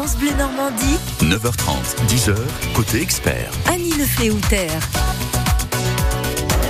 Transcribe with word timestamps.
France 0.00 0.16
Bleu 0.16 0.30
Normandie. 0.38 0.96
9h30, 1.20 1.74
10h, 2.08 2.34
côté 2.72 3.02
expert. 3.02 3.50
Annie 3.70 3.92
Lefléouter. 3.98 4.68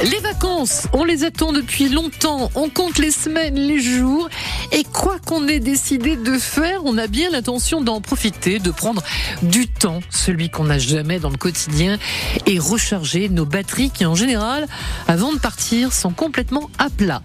Les 0.02 0.20
vacances, 0.20 0.86
on 0.94 1.04
les 1.04 1.24
attend 1.24 1.52
depuis 1.52 1.90
longtemps, 1.90 2.50
on 2.54 2.70
compte 2.70 2.96
les 2.96 3.10
semaines, 3.10 3.56
les 3.56 3.80
jours, 3.80 4.30
et 4.72 4.82
quoi 4.82 5.18
qu'on 5.18 5.46
ait 5.46 5.60
décidé 5.60 6.16
de 6.16 6.38
faire, 6.38 6.80
on 6.86 6.96
a 6.96 7.06
bien 7.06 7.28
l'intention 7.28 7.82
d'en 7.82 8.00
profiter, 8.00 8.60
de 8.60 8.70
prendre 8.70 9.02
du 9.42 9.68
temps, 9.68 10.00
celui 10.08 10.48
qu'on 10.48 10.64
n'a 10.64 10.78
jamais 10.78 11.18
dans 11.18 11.28
le 11.28 11.36
quotidien, 11.36 11.98
et 12.46 12.58
recharger 12.58 13.28
nos 13.28 13.44
batteries 13.44 13.90
qui 13.90 14.06
en 14.06 14.14
général, 14.14 14.66
avant 15.06 15.34
de 15.34 15.38
partir, 15.38 15.92
sont 15.92 16.12
complètement 16.12 16.70
à 16.78 16.88
plat. 16.88 17.20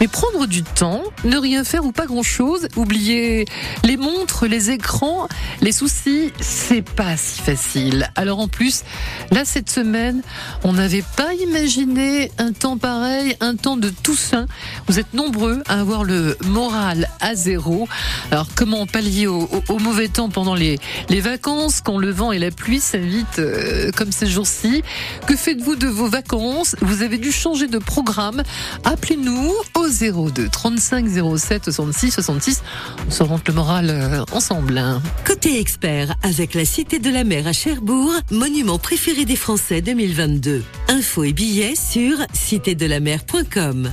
Mais 0.00 0.08
prendre 0.08 0.46
du 0.46 0.62
temps, 0.62 1.02
ne 1.24 1.36
rien 1.36 1.62
faire 1.62 1.84
ou 1.84 1.92
pas 1.92 2.06
grand-chose, 2.06 2.68
oublier 2.76 3.44
les 3.82 3.98
montres, 3.98 4.46
les 4.46 4.70
écrans, 4.70 5.28
les 5.60 5.72
soucis, 5.72 6.32
c'est 6.40 6.88
pas 6.88 7.18
si 7.18 7.42
facile. 7.42 8.08
Alors 8.14 8.38
en 8.38 8.48
plus, 8.48 8.82
là 9.30 9.44
cette 9.44 9.68
semaine, 9.68 10.22
on 10.62 10.72
n'avait 10.72 11.04
pas 11.16 11.34
imaginé 11.34 12.13
un 12.38 12.52
temps 12.52 12.76
pareil, 12.76 13.36
un 13.40 13.56
temps 13.56 13.76
de 13.76 13.88
Toussaint. 13.88 14.46
Vous 14.86 14.98
êtes 14.98 15.12
nombreux 15.14 15.62
à 15.66 15.80
avoir 15.80 16.04
le 16.04 16.36
moral 16.46 17.08
à 17.20 17.34
zéro. 17.34 17.88
Alors 18.30 18.48
comment 18.54 18.86
pallier 18.86 19.26
au, 19.26 19.48
mauvais 19.78 20.08
temps 20.08 20.28
pendant 20.28 20.54
les, 20.54 20.78
les 21.08 21.20
vacances, 21.20 21.80
quand 21.80 21.98
le 21.98 22.10
vent 22.10 22.32
et 22.32 22.38
la 22.38 22.50
pluie 22.50 22.80
s'invitent 22.80 23.38
euh, 23.38 23.90
comme 23.92 24.12
ces 24.12 24.26
jours-ci? 24.26 24.82
Que 25.26 25.36
faites-vous 25.36 25.76
de 25.76 25.88
vos 25.88 26.08
vacances? 26.08 26.76
Vous 26.80 27.02
avez 27.02 27.18
dû 27.18 27.32
changer 27.32 27.66
de 27.66 27.78
programme. 27.78 28.42
Appelez-nous 28.84 29.52
au 29.74 30.28
02 30.30 30.48
35 30.48 31.06
07 31.38 31.64
66 31.64 32.10
66. 32.10 32.62
On 33.06 33.10
se 33.10 33.22
rentre 33.22 33.44
le 33.48 33.54
moral 33.54 33.90
euh, 33.90 34.24
ensemble. 34.32 34.78
Hein. 34.78 35.02
Côté 35.24 35.58
expert, 35.60 36.14
avec 36.22 36.54
la 36.54 36.64
Cité 36.64 36.98
de 36.98 37.10
la 37.10 37.24
Mer 37.24 37.46
à 37.46 37.52
Cherbourg, 37.52 38.12
monument 38.30 38.78
préféré 38.78 39.24
des 39.24 39.36
Français 39.36 39.80
2022. 39.80 40.62
Infos 40.88 41.24
et 41.24 41.32
billets 41.32 41.74
sur 41.76 42.03
citédelamer.com. 42.32 43.92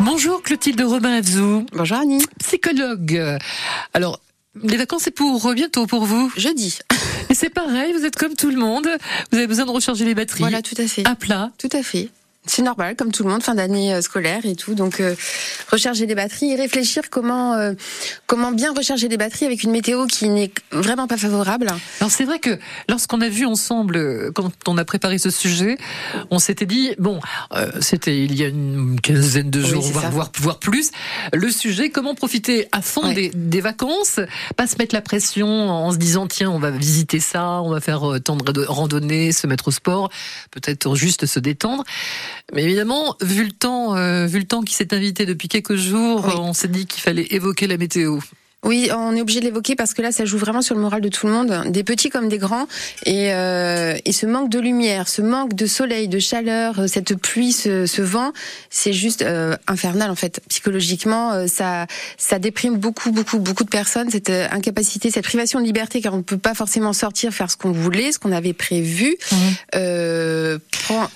Bonjour 0.00 0.42
Clotilde 0.42 0.80
Robin 0.82 1.12
Afzou. 1.18 1.66
Bonjour 1.72 1.96
Annie. 1.96 2.24
Psychologue. 2.40 3.38
Alors, 3.94 4.20
les 4.62 4.76
vacances, 4.76 5.02
c'est 5.04 5.10
pour 5.10 5.52
bientôt 5.54 5.86
pour 5.86 6.04
vous 6.04 6.30
Jeudi. 6.36 6.78
Et 7.30 7.34
c'est 7.34 7.50
pareil, 7.50 7.92
vous 7.92 8.04
êtes 8.04 8.16
comme 8.16 8.34
tout 8.34 8.50
le 8.50 8.56
monde. 8.56 8.86
Vous 9.32 9.38
avez 9.38 9.46
besoin 9.46 9.64
de 9.64 9.70
recharger 9.70 10.04
les 10.04 10.14
batteries. 10.14 10.40
Voilà, 10.40 10.62
tout 10.62 10.74
à 10.78 10.86
fait. 10.86 11.06
À 11.06 11.14
plat. 11.14 11.50
Tout 11.58 11.70
à 11.72 11.82
fait. 11.82 12.10
C'est 12.46 12.62
normal, 12.62 12.94
comme 12.94 13.10
tout 13.10 13.22
le 13.22 13.30
monde, 13.30 13.42
fin 13.42 13.54
d'année 13.54 13.94
euh, 13.94 14.02
scolaire 14.02 14.44
et 14.44 14.54
tout. 14.54 14.74
Donc, 14.74 15.00
euh, 15.00 15.14
recharger 15.70 16.04
les 16.04 16.14
batteries 16.14 16.52
et 16.52 16.56
réfléchir 16.56 17.04
comment 17.10 17.54
euh, 17.54 17.72
comment 18.26 18.52
bien 18.52 18.74
recharger 18.74 19.08
les 19.08 19.16
batteries 19.16 19.46
avec 19.46 19.62
une 19.62 19.70
météo 19.70 20.06
qui 20.06 20.28
n'est 20.28 20.52
vraiment 20.70 21.06
pas 21.06 21.16
favorable. 21.16 21.68
Alors 22.00 22.10
c'est 22.10 22.24
vrai 22.24 22.38
que 22.38 22.58
lorsqu'on 22.88 23.22
a 23.22 23.30
vu 23.30 23.46
ensemble, 23.46 24.30
quand 24.34 24.50
on 24.68 24.76
a 24.76 24.84
préparé 24.84 25.16
ce 25.18 25.30
sujet, 25.30 25.78
on 26.30 26.38
s'était 26.38 26.66
dit 26.66 26.94
bon, 26.98 27.20
c'était 27.80 28.18
il 28.18 28.34
y 28.36 28.44
a 28.44 28.48
une 28.48 29.00
quinzaine 29.00 29.50
de 29.50 29.60
jours, 29.60 29.82
voire, 29.84 30.30
voire, 30.38 30.58
plus, 30.58 30.90
le 31.32 31.50
sujet 31.50 31.90
comment 31.90 32.14
profiter 32.14 32.68
à 32.72 32.82
fond 32.82 33.12
des, 33.12 33.30
des, 33.30 33.60
vacances, 33.60 34.20
pas 34.56 34.66
se 34.66 34.76
mettre 34.76 34.94
la 34.94 35.00
pression 35.00 35.70
en 35.70 35.92
se 35.92 35.96
disant 35.96 36.26
tiens 36.26 36.50
on 36.50 36.58
va 36.58 36.70
visiter 36.70 37.20
ça, 37.20 37.62
on 37.62 37.70
va 37.70 37.80
faire 37.80 38.18
tant 38.22 38.36
de 38.36 38.64
randonnées, 38.64 39.32
se 39.32 39.46
mettre 39.46 39.68
au 39.68 39.72
sport, 39.72 40.10
peut-être 40.50 40.94
juste 40.94 41.26
se 41.26 41.40
détendre. 41.40 41.84
Mais 42.52 42.62
évidemment, 42.62 43.16
vu 43.20 43.44
le 43.44 43.52
temps, 43.52 43.96
euh, 43.96 44.26
vu 44.26 44.38
le 44.38 44.46
temps 44.46 44.62
qui 44.62 44.74
s'est 44.74 44.94
invité 44.94 45.26
depuis 45.26 45.48
quelques 45.48 45.76
jours, 45.76 46.26
on 46.38 46.52
s'est 46.52 46.68
dit 46.68 46.86
qu'il 46.86 47.02
fallait 47.02 47.26
évoquer 47.30 47.66
la 47.66 47.76
météo. 47.76 48.18
Oui, 48.64 48.88
on 48.96 49.14
est 49.14 49.20
obligé 49.20 49.40
de 49.40 49.44
l'évoquer 49.44 49.76
parce 49.76 49.92
que 49.92 50.00
là, 50.00 50.10
ça 50.10 50.24
joue 50.24 50.38
vraiment 50.38 50.62
sur 50.62 50.74
le 50.74 50.80
moral 50.80 51.02
de 51.02 51.08
tout 51.08 51.26
le 51.26 51.32
monde, 51.32 51.64
des 51.68 51.84
petits 51.84 52.08
comme 52.08 52.28
des 52.28 52.38
grands. 52.38 52.66
Et, 53.04 53.32
euh, 53.34 53.96
et 54.04 54.12
ce 54.12 54.24
manque 54.24 54.48
de 54.48 54.58
lumière, 54.58 55.06
ce 55.08 55.20
manque 55.20 55.54
de 55.54 55.66
soleil, 55.66 56.08
de 56.08 56.18
chaleur, 56.18 56.78
euh, 56.80 56.86
cette 56.86 57.14
pluie, 57.14 57.52
ce, 57.52 57.84
ce 57.84 58.00
vent, 58.00 58.32
c'est 58.70 58.94
juste 58.94 59.20
euh, 59.22 59.54
infernal 59.66 60.10
en 60.10 60.14
fait. 60.14 60.40
Psychologiquement, 60.48 61.32
euh, 61.32 61.46
ça, 61.46 61.86
ça 62.16 62.38
déprime 62.38 62.78
beaucoup, 62.78 63.12
beaucoup, 63.12 63.38
beaucoup 63.38 63.64
de 63.64 63.68
personnes. 63.68 64.08
Cette 64.10 64.30
incapacité, 64.30 65.10
cette 65.10 65.24
privation 65.24 65.60
de 65.60 65.66
liberté, 65.66 66.00
car 66.00 66.14
on 66.14 66.18
ne 66.18 66.22
peut 66.22 66.38
pas 66.38 66.54
forcément 66.54 66.94
sortir, 66.94 67.32
faire 67.32 67.50
ce 67.50 67.58
qu'on 67.58 67.72
voulait, 67.72 68.12
ce 68.12 68.18
qu'on 68.18 68.32
avait 68.32 68.54
prévu. 68.54 69.16
Mmh. 69.30 69.36
Euh, 69.74 70.58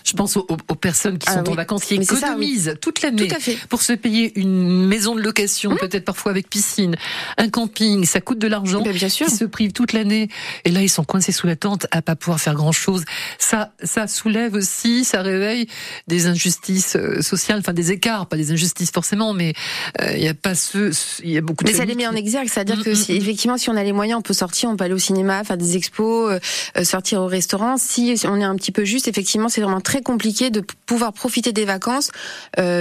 Je 0.04 0.12
pense 0.12 0.36
aux, 0.36 0.46
aux, 0.46 0.74
personnes 0.74 1.18
qui 1.18 1.28
ah 1.30 1.34
sont 1.34 1.50
en 1.50 1.54
vacances, 1.54 1.84
qui 1.84 1.94
économisent 1.94 2.76
toute 2.80 3.00
l'année 3.00 3.28
pour 3.68 3.80
se 3.80 3.94
payer 3.94 4.38
une 4.38 4.86
maison 4.86 5.14
de 5.14 5.22
location, 5.22 5.72
mmh. 5.72 5.78
peut-être 5.78 6.04
parfois 6.04 6.30
avec 6.30 6.50
piscine 6.50 6.96
un 7.38 7.48
camping, 7.48 8.04
ça 8.04 8.20
coûte 8.20 8.38
de 8.38 8.48
l'argent. 8.48 8.82
Bien 8.82 9.08
sûr. 9.08 9.26
Ils 9.28 9.34
se 9.34 9.44
privent 9.44 9.72
toute 9.72 9.92
l'année 9.92 10.28
et 10.64 10.70
là 10.70 10.82
ils 10.82 10.88
sont 10.88 11.04
coincés 11.04 11.32
sous 11.32 11.46
la 11.46 11.56
tente 11.56 11.86
à 11.92 12.02
pas 12.02 12.16
pouvoir 12.16 12.40
faire 12.40 12.54
grand 12.54 12.72
chose. 12.72 13.04
Ça, 13.38 13.72
ça 13.82 14.08
soulève 14.08 14.54
aussi, 14.54 15.04
ça 15.04 15.22
réveille 15.22 15.68
des 16.08 16.26
injustices 16.26 16.96
euh, 16.96 17.22
sociales, 17.22 17.60
enfin 17.60 17.72
des 17.72 17.92
écarts, 17.92 18.26
pas 18.26 18.36
des 18.36 18.50
injustices 18.50 18.90
forcément, 18.90 19.32
mais 19.32 19.54
euh, 20.00 20.12
il 20.16 20.22
y 20.22 20.28
a 20.28 20.34
pas 20.34 20.56
ce, 20.56 20.90
il 21.22 21.30
y 21.30 21.38
a 21.38 21.40
beaucoup. 21.40 21.64
De 21.64 21.70
mais 21.70 21.76
ça 21.76 21.84
les 21.84 21.94
met 21.94 22.08
en 22.08 22.16
exergue, 22.16 22.48
c'est-à-dire 22.48 22.78
mm, 22.78 22.82
que 22.82 22.90
mm, 22.90 22.94
si, 22.96 23.12
mm. 23.12 23.16
effectivement, 23.16 23.56
si 23.56 23.70
on 23.70 23.76
a 23.76 23.84
les 23.84 23.92
moyens, 23.92 24.18
on 24.18 24.22
peut 24.22 24.34
sortir, 24.34 24.68
on 24.68 24.76
peut 24.76 24.84
aller 24.84 24.94
au 24.94 24.98
cinéma, 24.98 25.44
faire 25.44 25.56
des 25.56 25.76
expos, 25.76 26.40
euh, 26.76 26.84
sortir 26.84 27.22
au 27.22 27.26
restaurant. 27.26 27.76
Si 27.76 28.20
on 28.24 28.40
est 28.40 28.44
un 28.44 28.56
petit 28.56 28.72
peu 28.72 28.84
juste, 28.84 29.06
effectivement, 29.06 29.48
c'est 29.48 29.60
vraiment 29.60 29.80
très 29.80 30.02
compliqué 30.02 30.50
de 30.50 30.64
pouvoir 30.86 31.12
profiter 31.12 31.52
des 31.52 31.64
vacances 31.64 32.10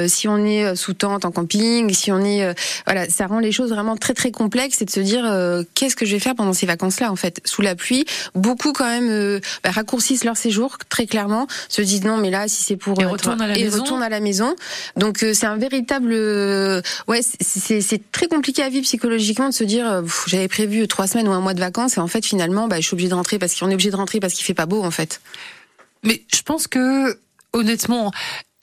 si 0.08 0.28
on 0.28 0.46
est 0.46 0.76
sous 0.76 0.94
tente 0.94 1.26
en 1.26 1.32
camping, 1.32 1.94
si 1.94 2.12
on 2.12 2.24
est, 2.24 2.56
voilà, 2.86 3.08
ça 3.10 3.28
rend 3.28 3.40
les 3.40 3.52
choses 3.52 3.70
vraiment 3.70 3.96
très 3.96 4.14
très 4.14 4.32
compliquées 4.32 4.47
complexe, 4.48 4.78
c'est 4.80 4.86
de 4.86 4.92
se 4.92 5.02
dire 5.02 5.26
euh, 5.26 5.64
qu'est-ce 5.76 5.98
que 5.98 6.06
je 6.06 6.14
vais 6.14 6.20
faire 6.20 6.34
pendant 6.34 6.54
ces 6.54 6.66
vacances-là 6.66 7.12
en 7.12 7.18
fait, 7.18 7.42
sous 7.44 7.62
la 7.62 7.76
pluie. 7.76 8.06
Beaucoup 8.34 8.72
quand 8.72 8.88
même 8.88 9.10
euh, 9.10 9.42
bah, 9.62 9.72
raccourcissent 9.72 10.24
leur 10.24 10.38
séjour 10.38 10.78
très 10.88 11.06
clairement, 11.06 11.48
se 11.68 11.82
disent 11.82 12.06
non 12.06 12.16
mais 12.16 12.30
là 12.30 12.48
si 12.48 12.64
c'est 12.64 12.78
pour 12.78 12.98
et 13.02 13.06
retourne 13.06 13.42
à 13.42 13.48
la 13.48 13.56
maison. 13.56 13.82
retourne 13.82 14.04
à 14.04 14.08
la 14.08 14.22
maison. 14.22 14.56
Donc 14.96 15.22
euh, 15.22 15.34
c'est 15.34 15.48
un 15.48 15.58
véritable 15.58 16.14
ouais 17.10 17.20
c'est 17.22 18.12
très 18.14 18.28
compliqué 18.28 18.64
à 18.64 18.70
vivre 18.70 18.86
psychologiquement 18.86 19.50
de 19.50 19.54
se 19.54 19.66
dire 19.66 20.02
j'avais 20.28 20.48
prévu 20.48 20.88
trois 20.88 21.08
semaines 21.08 21.28
ou 21.28 21.34
un 21.34 21.42
mois 21.42 21.54
de 21.54 21.60
vacances 21.60 21.98
et 21.98 22.00
en 22.00 22.08
fait 22.08 22.26
finalement 22.26 22.70
bah, 22.70 22.78
je 22.78 22.84
suis 22.84 22.94
obligée 22.94 23.10
de 23.10 23.16
rentrer 23.16 23.40
parce 23.40 23.54
qu'on 23.54 23.70
est 23.70 23.74
obligé 23.74 23.92
de 23.92 23.98
rentrer 23.98 24.22
parce 24.22 24.34
qu'il 24.34 24.46
fait 24.46 24.54
pas 24.54 24.66
beau 24.66 24.82
en 24.82 24.92
fait. 24.92 25.20
Mais 26.04 26.24
je 26.34 26.42
pense 26.42 26.68
que 26.68 27.20
honnêtement, 27.52 28.12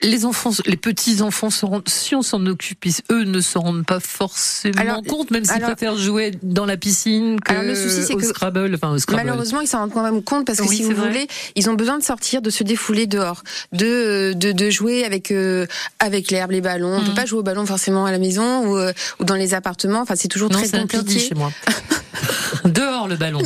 les 0.05 0.25
enfants, 0.25 0.51
les 0.65 0.77
petits 0.77 1.21
enfants 1.21 1.49
se 1.49 1.65
rendent, 1.65 1.87
si 1.87 2.15
on 2.15 2.21
s'en 2.21 2.45
occupe, 2.45 2.85
eux 3.11 3.23
ne 3.23 3.41
se 3.41 3.57
rendent 3.57 3.85
pas 3.85 3.99
forcément 3.99 5.01
compte, 5.03 5.31
même 5.31 5.45
s'ils 5.45 5.61
préfèrent 5.61 5.97
jouer 5.97 6.31
dans 6.43 6.65
la 6.65 6.77
piscine 6.77 7.39
que 7.39 7.53
le 7.53 7.75
souci, 7.75 8.03
c'est 8.03 8.15
que 8.15 8.25
Scrabble, 8.25 8.73
enfin, 8.75 8.97
Scrabble. 8.97 9.25
Malheureusement, 9.25 9.61
ils 9.61 9.67
s'en 9.67 9.79
rendent 9.79 9.93
quand 9.93 10.03
même 10.03 10.23
compte 10.23 10.45
parce 10.45 10.59
que 10.59 10.67
si 10.67 10.83
vous 10.83 10.95
voulez, 10.95 11.27
ils 11.55 11.69
ont 11.69 11.73
besoin 11.73 11.97
de 11.97 12.03
sortir, 12.03 12.41
de 12.41 12.49
se 12.49 12.63
défouler 12.63 13.07
dehors, 13.07 13.43
de 13.71 14.33
de, 14.33 14.51
de 14.51 14.69
jouer 14.69 15.03
avec 15.03 15.31
euh, 15.31 15.65
avec 15.99 16.31
l'herbe, 16.31 16.51
les 16.51 16.61
ballons. 16.61 16.97
On 16.97 17.03
peut 17.03 17.11
mm. 17.11 17.15
pas 17.15 17.25
jouer 17.25 17.39
au 17.39 17.43
ballon 17.43 17.65
forcément 17.65 18.05
à 18.05 18.11
la 18.11 18.19
maison 18.19 18.67
ou, 18.67 18.77
euh, 18.77 18.93
ou 19.19 19.25
dans 19.25 19.35
les 19.35 19.53
appartements. 19.53 20.01
Enfin, 20.01 20.15
c'est 20.15 20.27
toujours 20.27 20.49
très 20.49 20.69
compliqué. 20.69 21.19
chez 21.19 21.35
moi. 21.35 21.51
Dehors 22.65 23.07
le 23.07 23.15
ballon. 23.15 23.39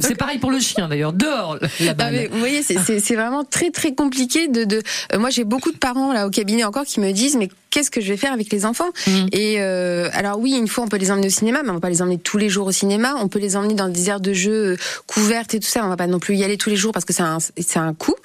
C'est 0.00 0.16
pareil 0.16 0.38
pour 0.38 0.50
le 0.50 0.58
chien 0.58 0.88
d'ailleurs. 0.88 1.12
Dehors 1.12 1.58
la 1.80 1.94
balle. 1.94 2.28
vous 2.30 2.38
voyez, 2.38 2.62
c'est 2.62 3.14
vraiment 3.14 3.44
très 3.44 3.70
très 3.70 3.94
compliqué 3.94 4.48
de. 4.48 4.64
de... 4.64 4.82
Euh, 5.12 5.18
moi, 5.18 5.30
j'ai 5.30 5.44
beaucoup 5.44 5.72
de 5.72 5.78
parents 5.78 5.95
là 6.12 6.26
au 6.26 6.30
cabinet 6.30 6.64
encore 6.64 6.84
qui 6.84 7.00
me 7.00 7.12
disent 7.12 7.36
mais 7.36 7.48
qu'est-ce 7.70 7.90
que 7.90 8.00
je 8.00 8.08
vais 8.08 8.16
faire 8.16 8.32
avec 8.32 8.50
les 8.52 8.64
enfants 8.64 8.88
mmh. 9.06 9.10
Et 9.32 9.56
euh, 9.58 10.08
alors 10.12 10.38
oui, 10.38 10.52
une 10.52 10.68
fois 10.68 10.84
on 10.84 10.88
peut 10.88 10.96
les 10.96 11.10
emmener 11.10 11.26
au 11.26 11.30
cinéma, 11.30 11.62
mais 11.62 11.70
on 11.70 11.74
va 11.74 11.80
pas 11.80 11.90
les 11.90 12.02
emmener 12.02 12.18
tous 12.18 12.38
les 12.38 12.48
jours 12.48 12.66
au 12.66 12.72
cinéma. 12.72 13.14
On 13.20 13.28
peut 13.28 13.38
les 13.38 13.56
emmener 13.56 13.74
dans 13.74 13.88
des 13.88 14.08
aires 14.08 14.20
de 14.20 14.32
jeux 14.32 14.72
euh, 14.72 14.76
couvertes 15.06 15.54
et 15.54 15.60
tout 15.60 15.68
ça. 15.68 15.84
On 15.84 15.88
va 15.88 15.96
pas 15.96 16.06
non 16.06 16.18
plus 16.18 16.36
y 16.36 16.44
aller 16.44 16.56
tous 16.56 16.70
les 16.70 16.76
jours 16.76 16.92
parce 16.92 17.04
que 17.04 17.12
c'est 17.12 17.22
un 17.22 17.38
c'est 17.38 17.78
un 17.78 17.92
coût. 17.94 18.16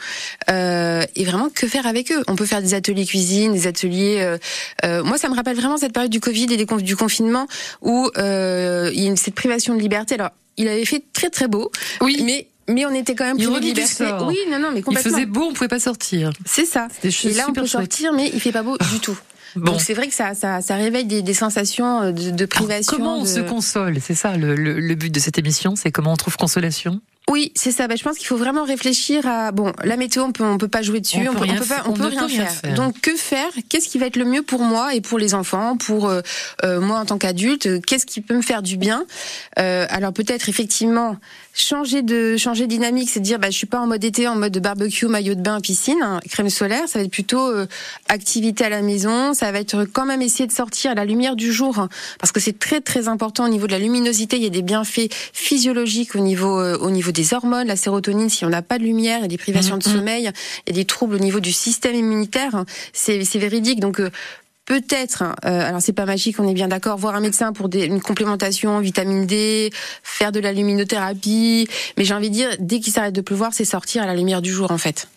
Euh, 0.50 1.04
et 1.16 1.26
vraiment 1.26 1.50
que 1.50 1.68
faire 1.68 1.86
avec 1.86 2.12
eux? 2.12 2.24
On 2.28 2.36
peut 2.36 2.46
faire 2.46 2.62
des 2.62 2.74
ateliers 2.74 3.06
cuisine, 3.06 3.54
des 3.54 3.68
ateliers. 3.68 4.20
Euh, 4.22 4.38
euh 4.86 5.04
moi, 5.04 5.18
ça 5.18 5.30
me 5.30 5.36
rappelle 5.36 5.56
vraiment 5.56 5.78
cette 5.78 5.94
période 5.94 6.12
du 6.12 6.20
Covid 6.20 6.54
et 6.54 6.58
des, 6.58 6.66
du 6.66 6.96
confinement 6.96 7.48
où 7.82 8.10
euh, 8.18 8.90
il 8.94 9.02
y 9.02 9.06
a 9.06 9.10
une, 9.10 9.18
cette 9.18 9.36
privation 9.36 9.76
de 9.76 9.82
liberté. 9.82 10.16
Alors 10.16 10.32
il 10.58 10.68
avait 10.68 10.86
fait 10.86 11.04
très 11.14 11.30
très 11.30 11.48
beau. 11.48 11.72
Oui. 12.02 12.22
Mais 12.24 12.48
mais 12.70 12.86
on 12.86 12.94
était 12.94 13.16
quand 13.16 13.26
même 13.26 13.38
plus 13.38 13.60
liberté. 13.60 14.06
Oui, 14.26 14.38
non, 14.50 14.60
non, 14.60 14.72
mais 14.74 14.82
complètement. 14.82 15.10
Il 15.10 15.14
faisait 15.14 15.26
beau, 15.26 15.44
on 15.50 15.54
pouvait 15.54 15.68
pas 15.68 15.80
sortir. 15.80 16.32
C'est 16.46 16.66
ça. 16.66 16.88
Et 17.04 17.34
là, 17.34 17.46
on 17.50 17.54
peut 17.54 17.66
sortir, 17.68 18.14
mais 18.14 18.30
il 18.34 18.40
fait 18.40 18.52
pas 18.52 18.64
beau 18.64 18.78
du 18.94 19.00
tout. 19.00 19.18
Bon. 19.56 19.74
Donc 19.74 19.82
c'est 19.82 19.94
vrai 19.94 20.08
que 20.08 20.14
ça, 20.14 20.34
ça, 20.34 20.62
ça 20.62 20.76
réveille 20.76 21.04
des, 21.04 21.22
des, 21.22 21.34
sensations 21.34 22.12
de, 22.14 22.32
de 22.32 22.46
privation. 22.46 22.96
comment 22.96 23.18
on 23.20 23.26
se 23.26 23.42
console? 23.42 23.98
C'est 24.02 24.16
ça 24.16 24.38
le, 24.38 24.56
le, 24.56 24.80
le, 24.80 24.96
but 24.96 25.14
de 25.14 25.20
cette 25.20 25.38
émission, 25.38 25.76
c'est 25.76 25.92
comment 25.92 26.14
on 26.14 26.16
trouve 26.16 26.38
consolation? 26.38 27.02
Oui, 27.32 27.54
c'est 27.56 27.72
ça. 27.72 27.88
Bah, 27.88 27.96
je 27.96 28.04
pense 28.04 28.18
qu'il 28.18 28.28
faut 28.28 28.36
vraiment 28.36 28.66
réfléchir 28.66 29.26
à 29.26 29.54
bon, 29.54 29.72
la 29.86 29.96
météo, 29.96 30.24
on 30.24 30.34
peut 30.34 30.44
on 30.44 30.58
peut 30.58 30.68
pas 30.68 30.82
jouer 30.82 31.00
dessus, 31.00 31.30
on, 31.30 31.34
peut, 31.34 31.44
rien 31.44 31.54
peut 31.54 31.60
pas, 31.62 31.76
faire, 31.76 31.84
on 31.88 31.92
on 31.92 31.94
peut 31.94 32.04
ne 32.04 32.08
rien, 32.10 32.20
peut 32.20 32.26
rien 32.26 32.46
faire. 32.46 32.52
faire. 32.52 32.74
Donc 32.74 33.00
que 33.00 33.16
faire? 33.16 33.50
Qu'est-ce 33.70 33.88
qui 33.88 33.98
va 34.00 34.08
être 34.08 34.18
le 34.18 34.26
mieux 34.26 34.42
pour 34.42 34.60
moi 34.60 34.96
et 34.96 35.00
pour 35.00 35.18
les 35.18 35.34
enfants, 35.34 35.78
pour 35.78 36.10
euh, 36.10 36.22
euh, 36.66 36.82
moi 36.82 37.00
en 37.00 37.06
tant 37.06 37.18
qu'adulte? 37.18 37.82
Qu'est-ce 37.86 38.06
qui 38.06 38.20
peut 38.20 38.36
me 38.36 38.42
faire 38.42 38.62
du 38.62 38.76
bien? 38.76 39.06
Euh, 39.60 39.86
Alors 39.90 40.12
peut-être 40.12 40.50
effectivement 40.50 41.16
changer 41.54 42.02
de 42.02 42.36
changer 42.36 42.66
de 42.66 42.70
dynamique, 42.70 43.10
c'est 43.10 43.20
de 43.22 43.26
dire 43.26 43.40
bah 43.40 43.50
je 43.50 43.58
suis 43.58 43.68
pas 43.68 43.80
en 43.80 43.88
mode 43.88 44.04
été, 44.04 44.28
en 44.28 44.36
mode 44.36 44.58
barbecue, 44.60 45.08
maillot 45.08 45.36
de 45.36 45.42
bain, 45.42 45.62
piscine, 45.62 46.00
hein, 46.02 46.20
crème 46.30 46.50
solaire. 46.50 46.84
Ça 46.88 47.00
va 47.00 47.06
être 47.06 47.12
plutôt 47.12 47.48
euh, 47.48 47.66
activité 48.10 48.66
à 48.66 48.70
la 48.70 48.82
maison. 48.82 49.34
Ça 49.34 49.54
va 49.54 49.60
être 49.60 49.86
quand 49.86 50.06
même 50.06 50.22
essayer 50.22 50.48
de 50.48 50.52
sortir 50.54 50.92
à 50.92 50.96
la 50.96 51.06
lumière 51.06 51.38
du 51.38 51.54
jour 51.54 51.80
hein, 51.80 51.88
parce 52.20 52.34
que 52.34 52.42
c'est 52.42 52.60
très 52.60 52.82
très 52.82 53.08
important 53.08 53.46
au 53.46 53.50
niveau 53.50 53.68
de 53.68 53.72
la 53.72 53.80
luminosité. 53.80 54.36
Il 54.36 54.44
y 54.44 54.48
a 54.48 54.50
des 54.50 54.62
bienfaits 54.62 55.10
physiologiques 55.32 56.16
au 56.16 56.20
niveau 56.20 56.52
au 56.52 56.92
niveau 56.92 57.12
des 57.12 57.21
hormones, 57.34 57.68
la 57.68 57.76
sérotonine. 57.76 58.30
Si 58.30 58.46
on 58.46 58.50
n'a 58.50 58.62
pas 58.62 58.78
de 58.78 58.84
lumière, 58.84 59.20
il 59.20 59.22
y 59.24 59.26
a 59.26 59.28
des 59.28 59.38
privations 59.38 59.78
de 59.78 59.88
Mhm. 59.88 59.96
sommeil, 59.96 60.22
il 60.24 60.70
y 60.70 60.72
a 60.72 60.74
des 60.74 60.86
troubles 60.86 61.16
au 61.16 61.20
niveau 61.20 61.40
du 61.40 61.52
système 61.52 61.96
immunitaire. 61.96 62.66
C'est 62.94 63.24
c'est 63.26 63.40
véridique. 63.40 63.80
Donc 63.80 64.00
euh, 64.00 64.10
Peut-être, 64.66 65.24
euh, 65.44 65.68
alors 65.68 65.82
c'est 65.82 65.92
pas 65.92 66.06
magique, 66.06 66.40
on 66.40 66.48
est 66.48 66.54
bien 66.54 66.68
d'accord, 66.70 66.96
voir 66.98 67.16
un 67.16 67.20
médecin 67.20 67.52
pour 67.52 67.68
des, 67.68 67.86
une 67.86 68.00
complémentation, 68.00 68.80
vitamine 68.80 69.26
D, 69.26 69.70
faire 70.04 70.32
de 70.32 70.40
la 70.40 70.54
luminothérapie, 70.54 71.68
mais 71.98 72.06
j'ai 72.06 72.14
envie 72.14 72.30
de 72.30 72.36
dire, 72.36 72.50
dès 72.60 72.80
qu'il 72.80 72.94
s'arrête 72.94 73.14
de 73.14 73.22
pleuvoir, 73.22 73.54
c'est 73.54 73.66
sortir 73.66 74.04
à 74.04 74.06
la 74.06 74.16
lumière 74.16 74.42
du 74.42 74.52
jour 74.52 74.72
en 74.72 74.78
fait. 74.78 75.08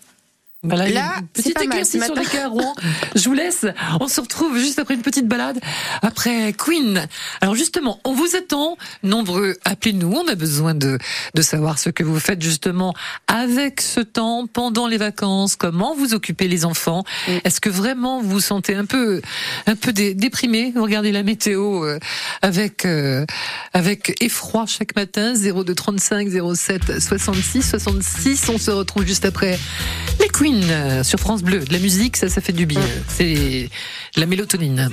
Bah 0.65 0.77
là, 0.89 1.17
petite 1.33 1.61
éclaircie 1.61 2.01
sur 2.01 2.15
les 2.15 2.25
carreaux. 2.25 2.75
Je 3.15 3.29
vous 3.29 3.35
laisse. 3.35 3.67
On 4.01 4.09
se 4.09 4.21
retrouve 4.21 4.59
juste 4.59 4.79
après 4.79 4.95
une 4.95 5.03
petite 5.03 5.29
balade. 5.29 5.61
Après 6.03 6.53
Queen. 6.55 7.07
Alors 7.41 7.55
justement, 7.55 8.01
on 8.05 8.15
vous 8.15 8.35
attend. 8.37 8.77
Nombreux, 9.03 9.57
appelez-nous. 9.65 10.11
On 10.11 10.27
a 10.27 10.35
besoin 10.35 10.75
de, 10.75 10.99
de 11.35 11.43
savoir 11.43 11.79
ce 11.79 11.91
que 11.91 12.03
vous 12.03 12.19
faites 12.19 12.41
justement 12.43 12.95
avec 13.27 13.81
ce 13.83 14.01
temps 14.01 14.47
pendant 14.47 14.87
les 14.87 14.97
vacances. 14.97 15.55
Comment 15.57 15.95
vous 15.95 16.15
occupez 16.15 16.49
les 16.49 16.65
enfants? 16.65 17.05
Est-ce 17.45 17.61
que 17.61 17.69
vraiment 17.71 18.21
vous 18.23 18.31
vous 18.31 18.41
sentez 18.41 18.75
un 18.75 18.87
peu, 18.87 19.21
un 19.67 19.77
peu 19.77 19.93
dé- 19.93 20.15
déprimé? 20.15 20.73
Vous 20.75 20.83
regardez 20.83 21.13
la 21.13 21.23
météo 21.23 21.85
euh, 21.85 21.99
avec, 22.43 22.85
euh, 22.87 23.27
avec 23.75 24.17
effroi 24.23 24.65
chaque 24.67 24.97
matin. 24.97 25.35
02 25.35 25.75
35 25.75 26.29
07 26.55 27.01
66 27.01 27.63
66. 27.63 28.49
On 28.49 28.59
se 28.59 28.71
retrouve 28.71 29.07
juste 29.07 29.25
après 29.27 29.59
les 30.21 30.29
Queen 30.29 30.54
euh, 30.63 31.03
sur 31.03 31.19
France 31.19 31.43
Bleu, 31.43 31.61
de 31.61 31.73
la 31.73 31.79
musique, 31.79 32.17
ça, 32.17 32.29
ça 32.29 32.41
fait 32.41 32.53
du 32.53 32.67
bien. 32.67 32.81
C'est 33.09 33.69
la 34.17 34.27
mélatonine. 34.27 34.91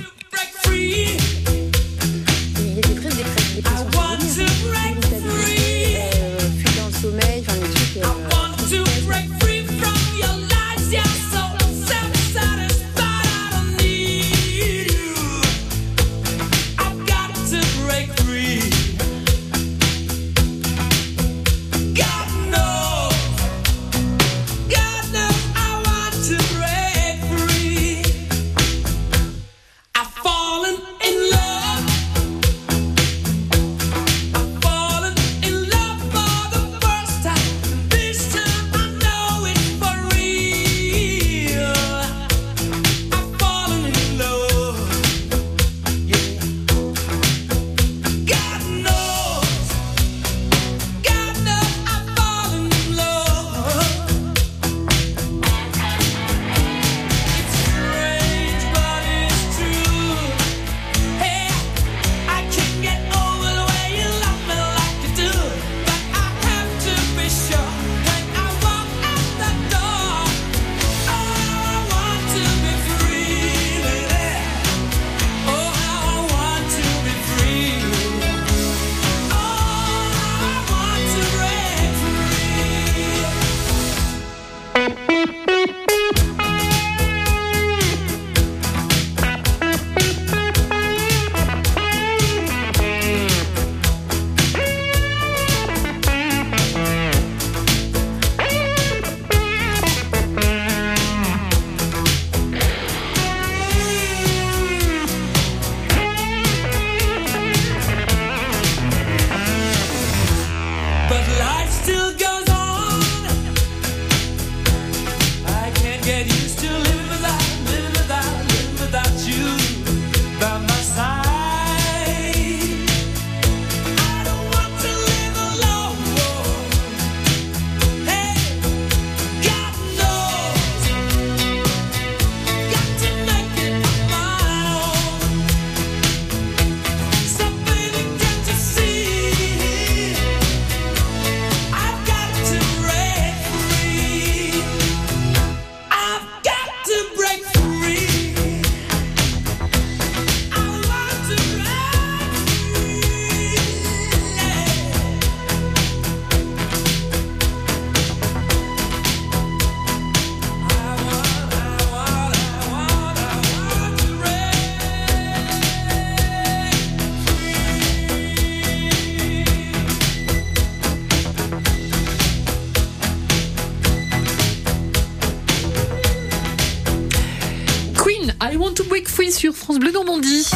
Break 178.92 179.08
free 179.08 179.32
sur 179.32 179.54
France 179.54 179.78
Bleu 179.78 179.90
Normandie. 179.90 180.46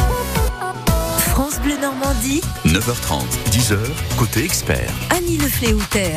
France 1.31 1.59
Bleu 1.63 1.75
Normandie, 1.81 2.39
9h30, 2.67 3.23
10h, 3.49 3.79
côté 4.15 4.43
expert. 4.43 4.91
Annie 5.09 5.39
Lefléouter. 5.39 6.13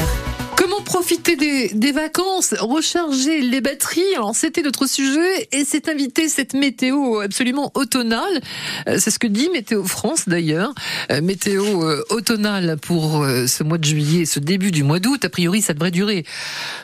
Profiter 0.90 1.36
des, 1.36 1.68
des 1.68 1.92
vacances, 1.92 2.52
recharger 2.58 3.42
les 3.42 3.60
batteries 3.60 4.12
Alors 4.16 4.34
c'était 4.34 4.60
notre 4.60 4.88
sujet 4.88 5.48
et 5.52 5.64
c'est 5.64 5.88
invité 5.88 6.28
cette 6.28 6.52
météo 6.52 7.20
absolument 7.20 7.70
automnale. 7.76 8.40
Euh, 8.88 8.96
C'est 8.98 9.12
ce 9.12 9.20
que 9.20 9.28
dit 9.28 9.48
Météo 9.52 9.84
France 9.84 10.28
d'ailleurs. 10.28 10.74
Euh, 11.12 11.20
météo 11.20 11.84
euh, 11.84 12.02
automnale 12.10 12.76
pour 12.82 13.22
euh, 13.22 13.46
ce 13.46 13.62
mois 13.62 13.78
de 13.78 13.84
juillet, 13.84 14.26
ce 14.26 14.40
début 14.40 14.72
du 14.72 14.82
mois 14.82 14.98
d'août. 14.98 15.24
A 15.24 15.28
priori 15.28 15.62
ça 15.62 15.74
devrait 15.74 15.92
durer 15.92 16.24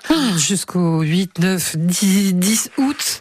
hum, 0.09 0.39
jusqu'au 0.39 1.01
8, 1.01 1.41
9, 1.41 1.77
10, 1.77 2.35
10 2.35 2.71
août. 2.79 3.21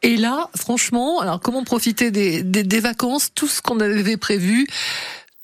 Et 0.00 0.16
là, 0.16 0.48
franchement, 0.56 1.20
alors 1.20 1.38
comment 1.38 1.64
profiter 1.64 2.10
des, 2.10 2.42
des 2.42 2.80
vacances? 2.80 3.28
Tout 3.34 3.46
ce 3.46 3.60
qu'on 3.60 3.78
avait 3.78 4.16
prévu 4.16 4.66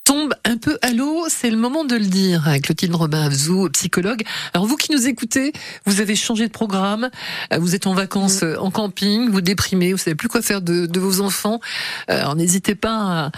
tombe 0.04 0.35
un 0.45 0.57
peu 0.57 0.78
à 0.83 0.92
l'eau, 0.92 1.26
c'est 1.28 1.50
le 1.50 1.57
moment 1.57 1.85
de 1.85 1.95
le 1.95 2.04
dire, 2.07 2.49
Clotilde 2.62 2.95
Robin 2.95 3.23
Avzou, 3.23 3.69
psychologue. 3.71 4.23
Alors 4.54 4.66
vous 4.66 4.76
qui 4.76 4.92
nous 4.92 5.07
écoutez, 5.07 5.52
vous 5.87 6.00
avez 6.00 6.16
changé 6.16 6.47
de 6.47 6.52
programme, 6.52 7.11
euh, 7.52 7.59
vous 7.59 7.75
êtes 7.75 7.87
en 7.87 7.95
vacances 7.95 8.42
euh, 8.42 8.57
en 8.59 8.71
camping, 8.71 9.28
vous 9.30 9.40
déprimez, 9.40 9.92
vous 9.92 9.99
savez 9.99 10.14
plus 10.16 10.28
quoi 10.28 10.42
faire 10.42 10.62
de, 10.62 10.87
de 10.87 11.00
vos 11.00 11.21
enfants. 11.21 11.61
Euh, 12.11 12.19
Alors 12.21 12.35
n'hésitez 12.35 12.75
pas 12.75 13.30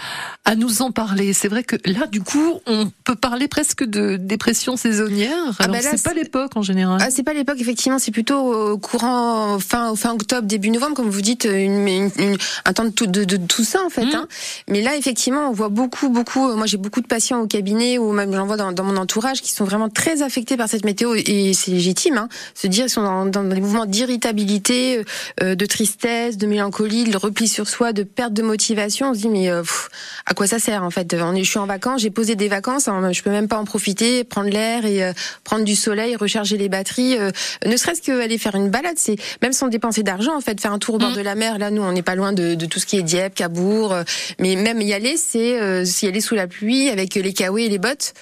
à, 0.45 0.51
à 0.51 0.55
nous 0.55 0.81
en 0.81 0.91
parler. 0.91 1.33
C'est 1.33 1.47
vrai 1.49 1.63
que 1.63 1.75
là, 1.85 2.07
du 2.07 2.21
coup, 2.21 2.59
on 2.65 2.89
peut 3.03 3.15
parler 3.15 3.47
presque 3.47 3.83
de 3.83 4.15
dépression 4.15 4.77
saisonnière. 4.77 5.31
Ah 5.59 5.63
Alors 5.65 5.75
bah 5.75 5.81
là, 5.83 5.91
c'est 5.95 6.03
pas 6.03 6.13
l'époque 6.13 6.55
en 6.55 6.61
général. 6.63 6.99
Ah, 7.01 7.09
c'est 7.11 7.23
pas 7.23 7.33
l'époque, 7.33 7.57
effectivement, 7.59 7.99
c'est 7.99 8.11
plutôt 8.11 8.77
courant 8.79 9.59
fin, 9.59 9.95
fin 9.95 10.13
octobre, 10.13 10.47
début 10.47 10.69
novembre, 10.69 10.95
comme 10.95 11.09
vous 11.09 11.21
dites, 11.21 11.43
une, 11.45 11.87
une- 11.87 12.11
une- 12.17 12.37
un 12.65 12.73
temps 12.73 12.85
de 12.85 12.89
tout, 12.89 13.05
de, 13.07 13.25
de 13.25 13.37
tout 13.37 13.63
ça, 13.63 13.79
en 13.85 13.89
fait. 13.89 14.05
Mhm. 14.05 14.15
Hein. 14.15 14.27
Mais 14.69 14.81
là, 14.81 14.95
effectivement, 14.95 15.49
on 15.49 15.53
voit 15.53 15.69
beaucoup, 15.69 16.09
beaucoup. 16.09 16.52
Moi, 16.55 16.65
j'ai 16.65 16.77
beaucoup 16.77 17.01
de 17.01 17.07
patients 17.07 17.41
au 17.41 17.47
cabinet 17.47 17.97
ou 17.97 18.11
même 18.11 18.33
j'en 18.33 18.45
vois 18.45 18.57
dans, 18.57 18.71
dans 18.71 18.83
mon 18.83 18.97
entourage 18.97 19.41
qui 19.41 19.51
sont 19.51 19.65
vraiment 19.65 19.89
très 19.89 20.21
affectés 20.21 20.57
par 20.57 20.69
cette 20.69 20.85
météo 20.85 21.15
et 21.15 21.53
c'est 21.53 21.71
légitime. 21.71 22.17
Hein. 22.17 22.29
Se 22.55 22.67
dire, 22.67 22.85
ils 22.85 22.89
sont 22.89 23.03
dans, 23.03 23.25
dans 23.25 23.43
des 23.43 23.59
mouvements 23.61 23.85
d'irritabilité, 23.85 25.03
euh, 25.41 25.55
de 25.55 25.65
tristesse, 25.65 26.37
de 26.37 26.47
mélancolie, 26.47 27.03
de 27.05 27.17
repli 27.17 27.47
sur 27.47 27.67
soi, 27.67 27.93
de 27.93 28.03
perte 28.03 28.33
de 28.33 28.41
motivation. 28.41 29.09
On 29.11 29.13
se 29.13 29.19
dit, 29.19 29.29
mais 29.29 29.49
euh, 29.49 29.61
pff, 29.61 29.89
à 30.25 30.33
quoi 30.33 30.47
ça 30.47 30.59
sert, 30.59 30.83
en 30.83 30.89
fait? 30.89 31.13
On 31.19 31.35
est, 31.35 31.43
Je 31.43 31.49
suis 31.49 31.59
en 31.59 31.65
vacances, 31.65 32.01
j'ai 32.01 32.09
posé 32.09 32.35
des 32.35 32.47
vacances, 32.47 32.87
hein, 32.87 33.11
je 33.11 33.21
peux 33.21 33.29
même 33.31 33.47
pas 33.47 33.57
en 33.57 33.65
profiter, 33.65 34.23
prendre 34.23 34.49
l'air 34.49 34.85
et 34.85 35.03
euh, 35.03 35.13
prendre 35.43 35.63
du 35.63 35.75
soleil, 35.75 36.15
recharger 36.15 36.57
les 36.57 36.69
batteries. 36.69 37.17
euh, 37.17 37.31
ne 37.65 37.75
serait-ce 37.77 38.01
qu'aller 38.01 38.37
faire 38.37 38.55
une 38.55 38.69
balade, 38.69 38.95
c'est 38.97 39.15
même 39.41 39.53
sans 39.53 39.67
dépenser 39.67 40.03
d'argent 40.03 40.35
en 40.35 40.41
fait, 40.41 40.59
faire 40.59 40.71
un 40.73 40.79
tour 40.79 40.95
au 40.95 40.97
bord 40.97 41.11
Mm. 41.11 41.15
de 41.15 41.21
la 41.21 41.35
mer. 41.35 41.57
Là, 41.59 41.69
nous, 41.71 41.81
on 41.81 41.91
n'est 41.91 42.01
pas 42.01 42.15
loin 42.15 42.33
de, 42.33 42.55
de 42.55 42.65
tout 42.65 42.79
ce 42.79 42.85
qui 42.85 42.97
est 42.97 43.03
Dieppe, 43.03 43.35
Cabourg, 43.35 43.95
mais 44.39 44.55
même 44.55 44.79
y 44.81 44.93
aller, 44.93 45.17
c'est 45.17 45.59
euh, 45.61 45.83
y 46.01 46.07
aller 46.07 46.21
sous 46.21 46.35
la 46.35 46.42
pluie 46.47 46.89
avec 46.89 47.15
les 47.15 47.33
kawaii 47.33 47.65
et 47.65 47.69
les 47.69 47.79
bottes. 47.79 48.13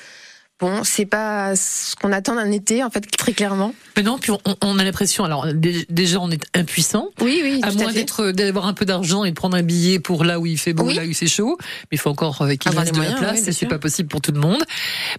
Bon, 0.62 0.84
c'est 0.84 1.06
pas 1.08 1.56
ce 1.56 1.96
qu'on 1.96 2.12
attend 2.12 2.36
d'un 2.36 2.52
été 2.52 2.84
en 2.84 2.90
fait, 2.90 3.02
très 3.02 3.34
clairement. 3.34 3.74
Mais 3.98 4.04
non, 4.04 4.18
puis 4.20 4.32
on, 4.32 4.40
on 4.62 4.80
a 4.80 4.84
l'impression, 4.84 5.24
alors 5.26 5.48
dé- 5.54 5.86
déjà 5.90 6.20
on 6.22 6.30
est 6.32 6.42
impuissant, 6.56 7.10
Oui, 7.20 7.42
oui, 7.44 7.60
à 7.64 7.72
moins 7.72 7.92
d'être 7.92 8.32
d'avoir 8.32 8.68
un 8.68 8.74
peu 8.74 8.86
d'argent 8.86 9.26
et 9.26 9.32
de 9.32 9.36
prendre 9.36 9.58
un 9.58 9.64
billet 9.64 10.00
pour 10.00 10.24
là 10.24 10.40
où 10.40 10.46
il 10.46 10.58
fait 10.60 10.74
beau, 10.74 10.86
Oui. 10.86 10.94
là 10.96 11.04
où 11.04 11.14
fait 11.14 11.28
chaud. 11.28 11.58
Mais 11.60 11.88
il 11.94 11.98
faut 11.98 12.10
encore 12.12 12.42
euh, 12.44 12.54
qu'il 12.56 12.72
reste 12.72 12.86
les 12.86 12.92
de 12.92 12.98
la 12.98 13.02
moyens, 13.02 13.20
place 13.20 13.40
oui, 13.42 13.50
et 13.50 13.52
c'est 13.52 13.66
pas 13.66 13.80
possible 13.80 14.08
pour 14.08 14.22
tout 14.22 14.32
le 14.32 14.40
monde. 14.40 14.64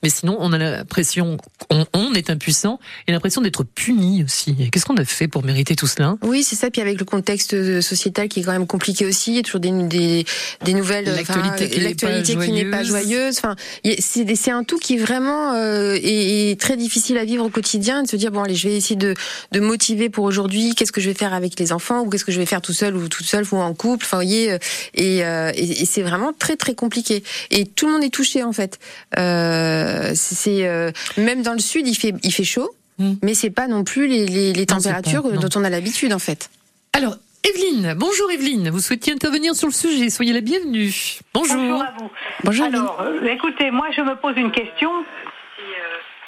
Mais 0.03 0.09
sinon, 0.11 0.37
on 0.39 0.53
a 0.53 0.59
l'impression 0.59 1.37
qu'on 1.69 1.87
on 1.93 2.13
est 2.15 2.31
impuissant 2.31 2.79
et 3.09 3.13
l'impression 3.13 3.41
d'être 3.41 3.65
puni 3.65 4.23
aussi. 4.25 4.55
Qu'est-ce 4.71 4.87
qu'on 4.87 4.97
a 4.97 5.05
fait 5.05 5.29
pour 5.29 5.45
mériter 5.45 5.75
tout 5.75 5.87
cela? 5.89 6.15
Oui, 6.23 6.45
c'est 6.45 6.57
ça. 6.57 6.71
Puis 6.71 6.81
avec 6.81 6.99
le 6.99 7.05
contexte 7.05 7.55
euh, 7.55 7.81
sociétal 7.81 8.29
qui 8.29 8.41
est 8.41 8.43
quand 8.45 8.53
même 8.53 8.67
compliqué 8.69 9.07
aussi, 9.07 9.33
il 9.33 9.37
y 9.37 9.39
a 9.41 9.43
toujours 9.43 9.61
des, 9.61 9.73
des, 9.73 10.25
des 10.65 10.75
nouvelles. 10.75 11.05
L'actualité 11.07 11.95
enfin, 12.07 12.23
qui 12.23 12.53
n'est 12.53 12.65
pas 12.71 12.85
joyeuse. 12.85 13.39
Enfin, 13.39 13.57
y 13.85 14.01
c'est 14.01 14.23
c'est 14.37 14.51
un 14.51 14.65
tout 14.65 14.79
qui 14.79 14.97
vraiment 14.97 15.32
euh, 15.55 15.95
est, 15.95 16.51
est 16.51 16.61
très 16.61 16.77
difficile 16.77 17.19
à 17.19 17.25
vivre 17.25 17.45
au 17.45 17.49
quotidien. 17.49 18.03
De 18.03 18.09
se 18.09 18.17
dire 18.17 18.31
bon, 18.31 18.43
allez, 18.43 18.55
je 18.55 18.69
vais 18.69 18.77
essayer 18.77 18.97
de, 18.97 19.15
de 19.53 19.61
motiver 19.61 20.09
pour 20.09 20.25
aujourd'hui. 20.25 20.75
Qu'est-ce 20.75 20.93
que 20.93 21.01
je 21.01 21.09
vais 21.11 21.15
faire 21.15 21.35
avec 21.35 21.59
les 21.59 21.73
enfants 21.73 22.01
ou 22.03 22.11
qu'est-ce 22.11 22.25
que 22.25 22.33
je 22.33 22.39
vais 22.39 22.47
faire 22.47 22.63
tout 22.63 22.73
seul 22.73 22.97
ou 22.97 23.09
toute 23.09 23.27
seule 23.27 23.45
ou 23.53 23.57
en 23.57 23.75
couple. 23.75 24.05
Enfin, 24.05 24.19
vous 24.19 24.25
voyez, 24.25 24.53
euh, 24.53 24.59
et, 24.95 25.25
euh, 25.25 25.53
et, 25.55 25.83
et 25.83 25.85
c'est 25.85 26.03
vraiment 26.03 26.33
très 26.33 26.57
très 26.57 26.75
compliqué. 26.75 27.23
Et 27.51 27.67
tout 27.67 27.87
le 27.87 27.93
monde 27.93 28.05
est 28.05 28.11
touché 28.11 28.43
en 28.43 28.53
fait. 28.53 28.79
Euh, 29.19 30.13
c'est 30.15 30.93
même 31.17 31.43
dans 31.43 31.55
le 31.55 31.61
sud, 31.61 31.87
il 31.87 31.95
fait 31.95 32.15
il 32.23 32.33
fait 32.33 32.45
chaud. 32.45 32.71
Mm. 32.99 33.13
Mais 33.23 33.35
c'est 33.35 33.51
pas 33.51 33.69
non 33.69 33.85
plus 33.85 34.07
les, 34.07 34.53
les, 34.53 34.67
températures 34.67 35.23
pas- 35.23 35.37
dont 35.37 35.49
on 35.55 35.65
a 35.65 35.71
l'habitude 35.71 36.13
en 36.13 36.19
fait. 36.19 36.51
Alors, 36.93 37.17
Evelyne, 37.45 37.95
bonjour 37.97 38.31
Evelyne, 38.31 38.71
vous 38.71 38.79
souhaitiez 38.81 39.13
intervenir 39.13 39.55
sur 39.57 39.67
le 39.67 39.73
sujet, 39.73 40.11
soyez 40.11 40.33
la 40.33 40.41
bienvenue. 40.41 40.93
Bonjour. 41.35 41.57
Bonjour 41.57 41.83
à 41.83 41.93
vous. 41.99 42.11
Bonjour. 42.45 42.67
Alors, 42.67 43.01
euh, 43.01 43.25
écoutez, 43.27 43.71
moi 43.73 43.89
je 43.97 44.01
me 44.03 44.15
pose 44.15 44.35
une 44.37 44.53
question. 44.53 44.91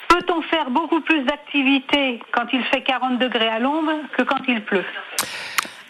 Peut-on 0.08 0.42
faire 0.42 0.70
beaucoup 0.70 1.00
plus 1.00 1.22
d'activités 1.24 2.20
quand 2.32 2.46
il 2.52 2.62
fait 2.64 2.82
40 2.82 3.18
degrés 3.20 3.48
à 3.48 3.58
l'ombre 3.60 3.92
que 4.16 4.22
quand 4.22 4.38
il 4.48 4.64
pleut? 4.64 4.84